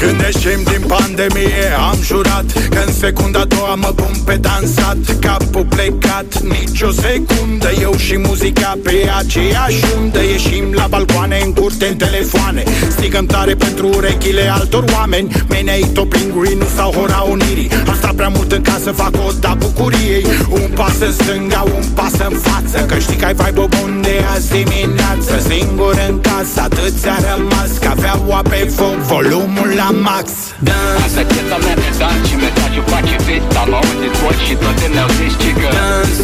[0.00, 4.96] când ieșim din pandemie Am jurat că în secunda a doua mă pun pe dansat.
[5.20, 10.22] Capul plecat, nici o secundă Eu și muzica pe aceeași undă.
[10.22, 12.62] Ieșim la balcoane, în curte, în telefoane.
[12.90, 15.28] Strigăm tare pentru urechile altor oameni.
[15.48, 17.70] Menei pinguinul sau hora unirii.
[17.86, 20.24] Am stat prea mult în casă, fac o da bucuriei.
[20.50, 24.14] Un pas în stânga, un pas în față Că știi că ai vibe bun de
[24.34, 25.34] azi dimineață.
[25.50, 30.26] Singur în casă, atât ți-a rămas Cafeaua pe foc, volumul la max.
[30.68, 34.86] Dans Asta cheta mea de dans și mesajul face vest Am auzit voci și toate
[34.94, 36.16] mi-au zis ce că Dans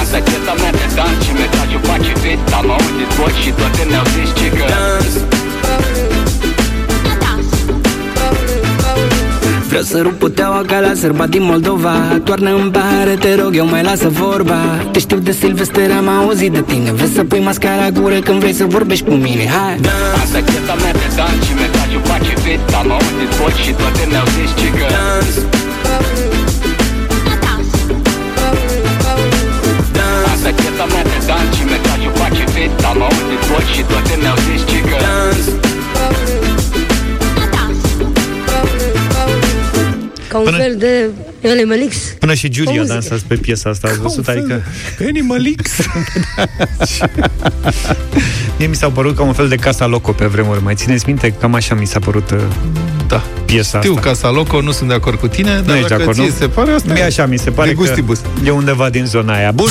[0.00, 4.06] Asta cheta mea de dans și mesajul face vest Am auzit voci și toate mi-au
[4.14, 5.35] zis ce că Dans
[9.76, 11.94] Vreau să rup puteaua ca la sărba din Moldova.
[12.24, 14.58] Toarnă în pahare, te rog, eu mai lasă vorba.
[14.92, 16.92] Te știu de Silvester, am auzit de tine.
[16.92, 19.44] Vrei să pui mascara gură când vrei să vorbești cu mine.
[19.56, 19.74] Hai!
[20.22, 24.26] Asta cheta mea de dans și mesajul face vest Am auzit voci și toate mi-au
[24.34, 25.34] zis ce că Dans.
[30.32, 34.38] Asta cheta mea de dans și mesajul face vest Am auzit voci și toate mi-au
[34.46, 35.44] zis ce că Dans
[40.36, 41.06] Ca un Până- fel de
[41.50, 41.96] Animalix.
[42.18, 42.92] Până și O Giulia muzică.
[42.92, 44.28] dansează pe piesa asta, ați văzut?
[44.28, 44.62] Adică...
[45.08, 45.70] Animal X.
[48.58, 50.62] Mie mi s-a părut ca un fel de Casa Loco pe vremuri.
[50.62, 51.32] Mai țineți minte?
[51.40, 52.38] Cam așa mi s-a părut uh,
[53.08, 53.24] Da.
[53.44, 54.08] piesa Știu, asta.
[54.08, 56.26] Casa Loco, nu sunt de acord cu tine, Nu dar ești de dacă acord, ție
[56.26, 56.34] nu?
[56.38, 58.20] se pare, asta Mie așa mi se pare de că gustibus.
[58.44, 59.50] e undeva din zona aia.
[59.50, 59.68] Bun.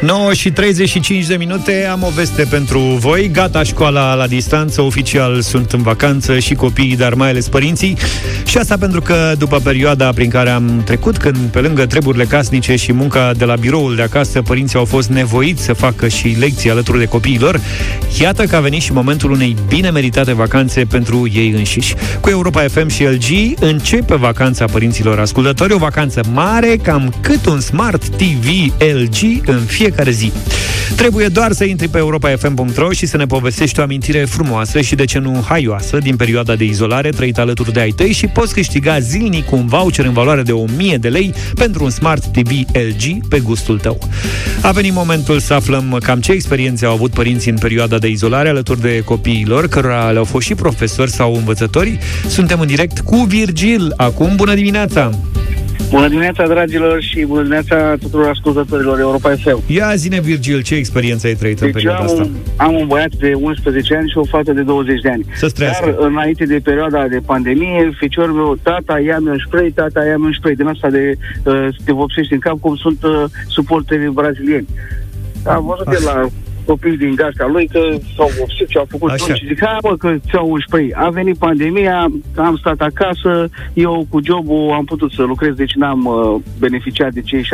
[0.00, 3.30] 9 și 35 de minute Am o veste pentru voi.
[3.32, 7.96] Gata școala la distanță Oficial sunt în vacanță și copiii Dar mai ales părinții.
[8.46, 12.76] Și asta pentru că după perioada prin care am trecut Când pe lângă treburile casnice
[12.76, 16.70] Și munca de la biroul de acasă Părinții au fost nevoiți să facă și lecții
[16.70, 17.60] Alături de copiilor
[18.20, 21.94] Iată că a venit și momentul unei bine meritate vacanțe Pentru ei înșiși.
[22.20, 27.60] Cu Europa FM și LG Începe vacanța părinților ascultători O vacanță mare Cam cât un
[27.60, 28.46] Smart TV
[28.78, 30.32] LG În fiecare zi
[30.96, 35.04] Trebuie doar să intri pe europafm.ro și să ne povestești o amintire frumoasă și de
[35.04, 38.98] ce nu haioasă din perioada de izolare trăită alături de ai tăi și poți câștiga
[38.98, 43.38] zilnic un voucher în valoare de 1000 de lei pentru un Smart TV LG pe
[43.40, 43.98] gustul tău.
[44.62, 48.48] A venit momentul să aflăm cam ce experiențe au avut părinții în perioada de izolare
[48.48, 51.98] alături de copiilor, cărora le-au fost și profesori sau învățători.
[52.28, 53.92] Suntem în direct cu Virgil.
[53.96, 55.10] Acum, bună dimineața!
[55.90, 59.62] Bună dimineața, dragilor, și bună dimineața tuturor ascultătorilor Europa FM.
[59.66, 62.22] Ia zine, Virgil, ce experiență ai trăit în Deci perioada am asta?
[62.22, 65.24] un, am un băiat de 11 ani și o fată de 20 de ani.
[65.36, 65.96] Să-ți trăiască.
[65.98, 70.32] Dar înainte de perioada de pandemie, feciorul meu, tata, ia-mi un spray, tata, ia-mi un
[70.32, 70.54] spray.
[70.54, 71.14] Din asta de,
[71.44, 74.66] uh, te vopsești în cap, cum sunt uh, suporterii brazilieni.
[75.44, 76.26] Am văzut de la
[76.70, 77.80] copii din gașca lui că
[78.16, 79.24] s-au vopsit și au făcut Așa.
[79.26, 80.92] tot și zic, hai mă că ți-au un spray.
[80.94, 81.98] A venit pandemia,
[82.36, 87.20] am stat acasă, eu cu jobul am putut să lucrez, deci n-am uh, beneficiat de
[87.20, 87.46] cei 75%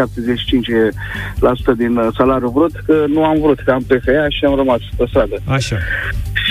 [1.77, 5.05] din uh, salariul brut, că nu am vrut, că am PFA și am rămas pe
[5.09, 5.37] stradă.
[5.49, 5.77] Așa.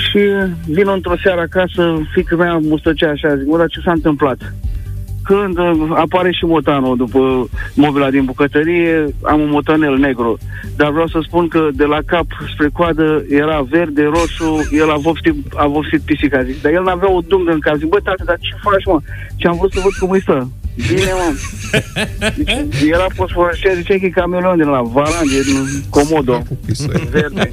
[0.03, 0.19] Și
[0.65, 4.37] vin într-o seară acasă, fiica mea mustăcea așa, zic, mă, dar ce s-a întâmplat?
[5.25, 10.37] Când uh, apare și motanul după mobila din bucătărie, am un motanel negru.
[10.75, 14.97] Dar vreau să spun că de la cap spre coadă era verde, roșu, el a
[14.97, 16.61] vopsit, a vopsit pisica, zic.
[16.61, 17.75] Dar el n-avea o dungă în cap.
[17.75, 18.99] Zic, bă, tată, dar ce faci, mă?
[19.35, 20.47] Și am vrut să văd cum îi stă.
[20.75, 21.33] Bine, mă.
[22.35, 26.43] Deci, era fosforescent, zicea că e cameleon din la Varan, din Comodo.
[27.11, 27.49] Verde.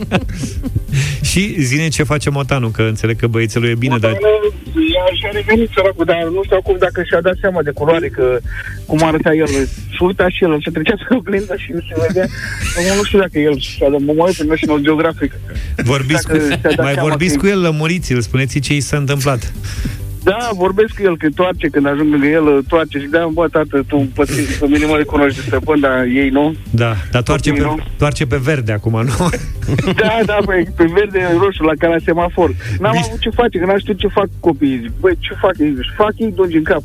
[1.23, 4.11] Și zine ce face motanul, că înțeleg că băiețelul e bine, dar...
[4.11, 8.39] Ea și-a revenit săracul, dar nu știu acum dacă și-a dat seama de culoare, că
[8.87, 9.69] cum arăta el se
[10.01, 12.27] uita și el, se trecea pe oglindă și se vedea.
[12.77, 15.33] Acum nu știu dacă el și-a dat mă uit pe National Geographic.
[15.77, 18.81] Vorbiți cu, Dacă și-a dat mai seama vorbiți că- cu el, lămuriți-l, spuneți ce i
[18.81, 19.53] s-a întâmplat.
[20.25, 23.85] Da, vorbesc cu el, că toarce, când ajung lângă el, toarce și da, bă, tată,
[23.89, 24.25] tu pe,
[24.61, 26.55] pe mine mă recunoști de stăpân, dar ei nu.
[26.71, 27.79] Da, dar toarce pe, nu?
[27.99, 29.29] toarce pe verde acum, nu?
[30.03, 32.55] Da, da, băi, pe verde, roșu, la ca la semafor.
[32.79, 34.79] N-am avut ce face, că n-am știut ce fac copiii.
[34.79, 35.75] Zic, băi, ce fac ei?
[35.75, 36.83] Zic, fac ei dungi în cap.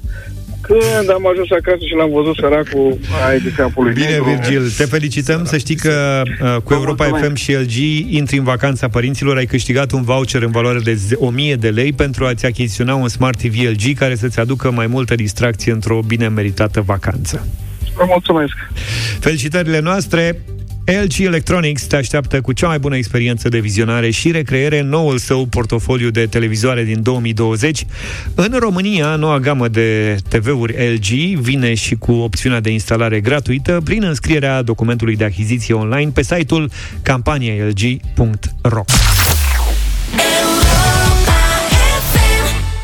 [0.68, 2.97] Când am ajuns acasă și l-am văzut săracul,
[3.28, 3.93] ai de capul lui.
[3.93, 4.24] Bine, negru.
[4.24, 7.76] Virgil, te felicităm să știi că uh, cu Europa FM și LG
[8.13, 11.93] intri în vacanța părinților, ai câștigat un voucher în valoare de ze- 1000 de lei
[11.93, 16.28] pentru a-ți achiziționa un Smart TV LG care să-ți aducă mai multă distracție într-o bine
[16.28, 17.47] meritată vacanță.
[17.95, 18.53] Vă mulțumesc.
[19.20, 20.41] Felicitările noastre!
[20.88, 25.17] LG Electronics te așteaptă cu cea mai bună experiență de vizionare și recreere în noul
[25.17, 27.85] său portofoliu de televizoare din 2020.
[28.35, 34.03] În România, noua gamă de TV-uri LG vine și cu opțiunea de instalare gratuită prin
[34.03, 36.71] înscrierea documentului de achiziție online pe site-ul
[37.01, 38.83] campanialg.ro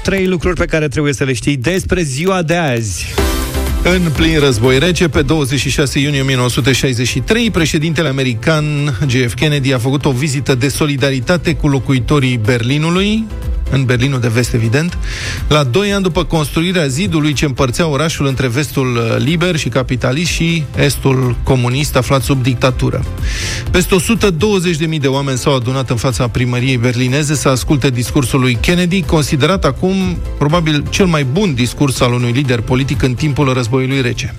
[0.04, 3.06] Trei lucruri pe care trebuie să le știi despre ziua de azi.
[3.86, 10.12] În plin război rece, pe 26 iunie 1963, președintele american JF Kennedy a făcut o
[10.12, 13.26] vizită de solidaritate cu locuitorii Berlinului,
[13.74, 14.98] în Berlinul de vest, evident,
[15.48, 20.32] la doi ani după construirea zidului ce împărțea orașul între vestul uh, liber și capitalist
[20.32, 23.06] și estul comunist aflat sub dictatură.
[23.72, 29.02] Peste 120.000 de oameni s-au adunat în fața primăriei berlineze să asculte discursul lui Kennedy,
[29.02, 34.36] considerat acum probabil cel mai bun discurs al unui lider politic în timpul războiului rece.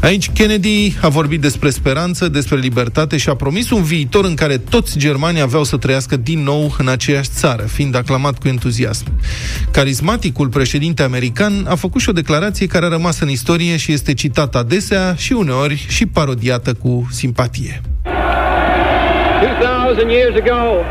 [0.00, 4.58] Aici Kennedy a vorbit despre speranță, despre libertate și a promis un viitor în care
[4.58, 9.06] toți germanii aveau să trăiască din nou în aceeași țară, fiind aclamat cu entuziasm.
[9.70, 14.14] Carismaticul președinte american a făcut și o declarație care a rămas în istorie și este
[14.14, 17.80] citată adesea și uneori și parodiată cu simpatie.
[19.96, 20.84] 2,000 years ago,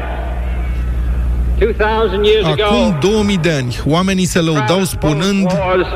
[1.60, 5.88] 2,000 years ago, Acum 2000 de ani, oamenii se lăudau spunând was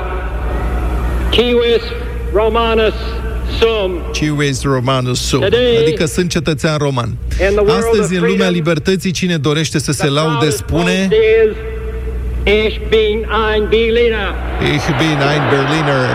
[1.29, 1.83] Civis
[2.33, 2.93] Romanus
[3.59, 4.01] Sum.
[4.13, 7.07] Civis Romanus Sum, Today, adică sunt cetățean roman.
[7.07, 11.07] in the world Astăzi, of în lumea freedom, libertății, cine dorește să se laude spune
[11.11, 11.55] is
[12.43, 14.33] Ich bin ein Berliner.
[14.75, 16.09] Ich bin ein Berliner.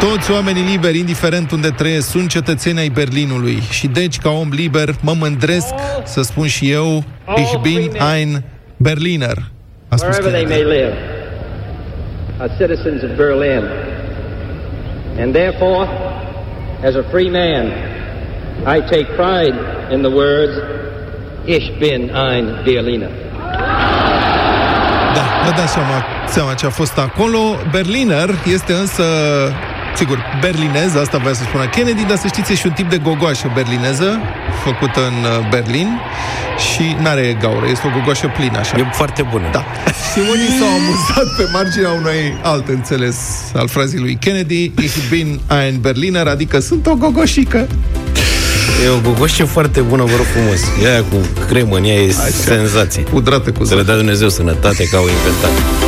[0.00, 3.62] Toți oamenii liberi, indiferent unde trăiesc, sunt cetățeni ai Berlinului.
[3.70, 5.74] Și deci, ca om liber, mă mândresc
[6.04, 7.04] să spun și eu
[7.36, 8.42] Ich bin ein
[8.76, 9.36] Berliner.
[9.88, 10.68] A spus wherever they Kennedy.
[10.68, 10.94] may live,
[12.38, 13.62] are citizens of Berlin.
[15.20, 15.88] And therefore,
[16.82, 17.66] as a free man,
[18.66, 19.56] I take pride
[19.92, 20.54] in the words,
[21.44, 23.10] Ich bin ein Berliner.
[25.14, 27.38] Da, vă dați seama, seama ce a fost acolo.
[27.70, 29.02] Berliner este însă,
[29.98, 32.98] sigur, berlinez, asta voia să spună Kennedy, dar să știți, e și un tip de
[32.98, 34.18] gogoașă berlineză,
[34.64, 35.88] făcută în uh, Berlin
[36.68, 38.76] și n-are gaură, este o gogoașă plină așa.
[38.78, 39.48] E foarte bună.
[39.52, 39.64] Da.
[40.10, 43.16] Și unii s-au amuzat pe marginea unui alt înțeles
[43.54, 47.66] al frazei lui Kennedy, Ich bin ein Berliner, adică sunt o gogoșică.
[48.84, 50.60] E o gogoșă foarte bună, vă rog frumos.
[50.84, 51.16] E aia cu
[51.48, 52.28] cremă în ea e Așa.
[52.28, 53.02] senzație.
[53.02, 55.87] Pudrată cu Să le dea Dumnezeu sănătate ca au inventat.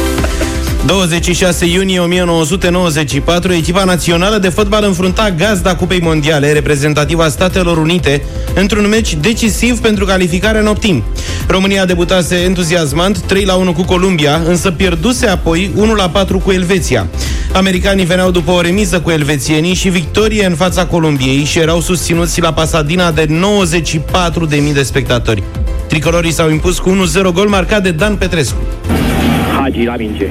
[0.87, 8.23] 26 iunie 1994, echipa națională de fotbal înfrunta gazda Cupei Mondiale, reprezentativa Statelor Unite,
[8.55, 11.05] într-un meci decisiv pentru calificarea în optim.
[11.47, 16.51] România debutase entuziasmant 3 la 1 cu Columbia, însă pierduse apoi 1 la 4 cu
[16.51, 17.07] Elveția.
[17.53, 22.41] Americanii veneau după o remiză cu elvețienii și victorie în fața Columbiei și erau susținuți
[22.41, 25.43] la Pasadena de 94.000 de spectatori.
[25.87, 26.91] Tricolorii s-au impus cu
[27.29, 28.63] 1-0 gol marcat de Dan Petrescu.
[29.61, 30.31] Hagi la minge.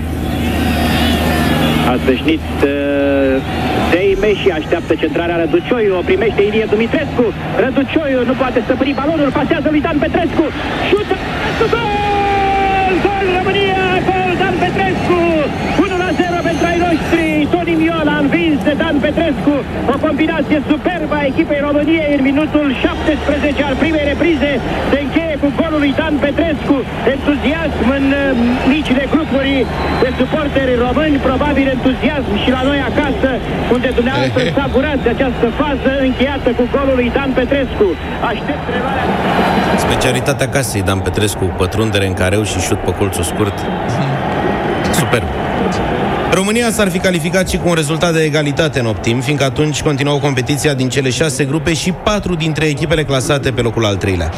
[1.92, 2.70] A sfârșit uh,
[3.92, 7.26] Deime și așteaptă centrarea Răducioiu, o primește Ilie Dumitrescu.
[7.64, 10.46] Răducioiu nu poate stăpâni balonul, pasează lui Dan Petrescu.
[10.90, 12.94] Șută Petrescu, gol!
[13.06, 15.20] Gol România, gol Dan Petrescu!
[15.84, 17.26] 1 la 0 pentru ai noștri.
[17.54, 17.76] Toni
[18.60, 19.56] Miola a învins de Dan Petrescu.
[19.94, 24.52] O combinație superbă a echipei României în minutul 17 al primei reprize.
[24.92, 26.78] Se încheie cu golul lui Dan Petrescu.
[27.16, 28.26] Entuziasm în uh,
[28.76, 29.54] micile grupuri
[30.04, 33.30] de suporteri români, probabil entuziasm și la noi acasă,
[33.76, 37.88] unde dumneavoastră savurați această fază încheiată cu golul lui Dan Petrescu.
[38.32, 39.06] Aștept reluarea
[39.88, 43.58] Specialitatea casei, Dan Petrescu, pătrundere în careu și șut pe colțul scurt.
[45.02, 45.28] Superb.
[46.32, 50.20] România s-ar fi calificat și cu un rezultat de egalitate în optim, fiindcă atunci continuau
[50.20, 54.32] competiția din cele șase grupe și patru dintre echipele clasate pe locul al treilea.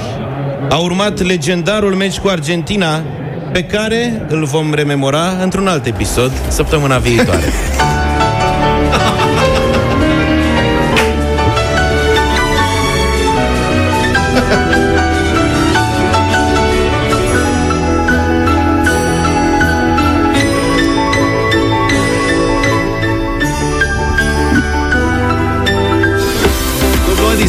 [0.69, 3.03] A urmat legendarul meci cu Argentina,
[3.51, 7.45] pe care îl vom rememora într-un alt episod săptămâna viitoare.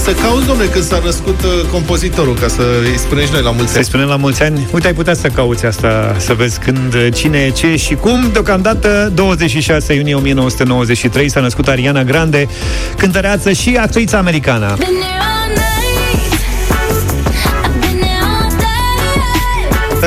[0.03, 3.50] să cauți, domnule, când s-a născut uh, compozitorul, ca să îi spunem și noi la
[3.50, 3.86] mulți Să-i ani.
[3.86, 4.68] spunem la mulți ani.
[4.72, 8.28] Uite, ai putea să cauți asta, să vezi când, cine, ce și cum.
[8.32, 12.48] Deocamdată, 26 iunie 1993, s-a născut Ariana Grande,
[12.96, 14.76] cântăreață și actriță americană.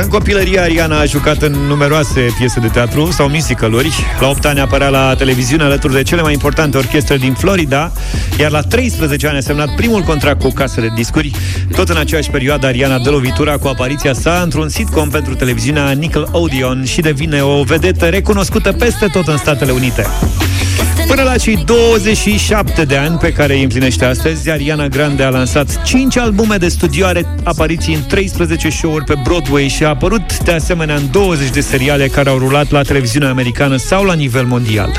[0.02, 3.94] În copilărie, Ariana a jucat în numeroase piese de teatru sau musicaluri.
[4.20, 7.92] La 8 ani apărea la televiziune alături de cele mai importante orchestre din Florida,
[8.40, 11.32] iar la 13 ani a semnat primul contract cu o casă de discuri.
[11.76, 16.86] Tot în aceeași perioadă, Ariana dă lovitura cu apariția sa într-un sitcom pentru televiziunea Nickelodeon
[16.86, 20.06] și devine o vedetă recunoscută peste tot în Statele Unite.
[21.08, 25.84] Până la cei 27 de ani pe care îi împlinește astăzi, Ariana Grande a lansat
[25.84, 30.52] 5 albume de studio, are apariții în 13 show-uri pe Broadway și a apărut de
[30.52, 34.92] asemenea în 20 de seriale care au rulat la televiziunea americană sau la nivel mondial.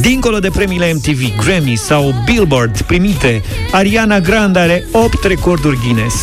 [0.00, 3.42] Dincolo de premiile MTV, Grammy sau Billboard primite,
[3.72, 6.14] Ariana Grande are 8 recorduri Guinness,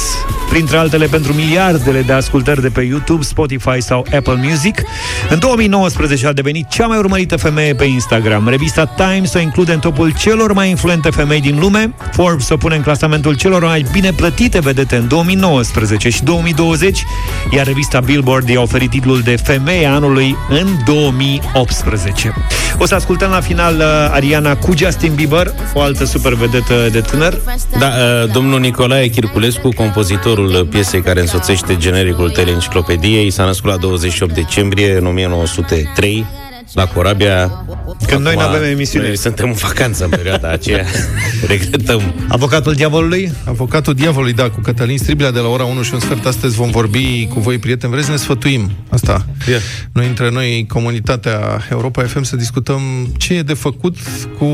[0.50, 4.82] printre altele pentru miliardele de ascultări de pe YouTube, Spotify sau Apple Music.
[5.30, 8.48] În 2019 a devenit cea mai urmărită femeie pe Instagram.
[8.48, 11.94] Revista Times o include în topul celor mai influente femei din lume.
[12.12, 17.04] Forbes o pune în clasamentul celor mai bine plătite vedete în 2019 și 2020,
[17.52, 22.34] iar revista Billboard i-a oferit titlul de Femeia anului în 2018.
[22.78, 27.02] O să ascultăm la final uh, Ariana cu Justin Bieber, o altă super vedetă de
[27.02, 27.42] tânăr.
[27.80, 34.34] Da, uh, domnul Nicolae Chirculescu, compozitorul piesei care însoțește genericul teleenciclopediei, s-a născut la 28
[34.34, 36.26] decembrie în 1903
[36.74, 37.66] la Corabia.
[38.08, 39.08] Când noi n-avem emisiune.
[39.08, 40.86] Noi suntem în vacanță în perioada aceea.
[41.48, 42.14] Regretăm.
[42.28, 43.32] Avocatul diavolului?
[43.46, 46.26] Avocatul diavolului, da, cu Cătălin Striblea de la ora 1 și un sfert.
[46.26, 47.92] Astăzi vom vorbi cu voi, prieteni.
[47.92, 48.72] Vreți să ne sfătuim?
[48.90, 49.26] Asta.
[49.48, 49.62] Yeah.
[49.92, 52.82] Noi, între noi, comunitatea Europa FM, să discutăm
[53.18, 53.98] ce e de făcut
[54.38, 54.48] cu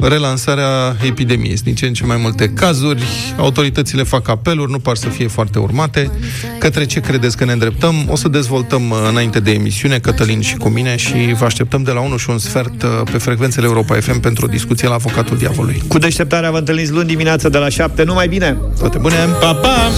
[0.00, 1.52] relansarea epidemiei.
[1.52, 3.02] Sunt din ce în ce mai multe cazuri,
[3.36, 6.10] autoritățile fac apeluri, nu par să fie foarte urmate.
[6.58, 8.06] Către ce credeți că ne îndreptăm?
[8.08, 11.90] O să dezvoltăm uh, înainte de emisiune, Cătălin și cu mine, și vă așteptăm de
[11.90, 15.36] la 1 și un sfert uh, pe frecvențele Europa FM pentru o discuție la Avocatul
[15.36, 15.82] Diavolului.
[15.88, 18.02] Cu deșteptarea vă întâlniți luni dimineața de la 7.
[18.02, 18.56] Numai bine!
[18.78, 19.16] Toate bune!
[19.40, 19.90] Pa, pa!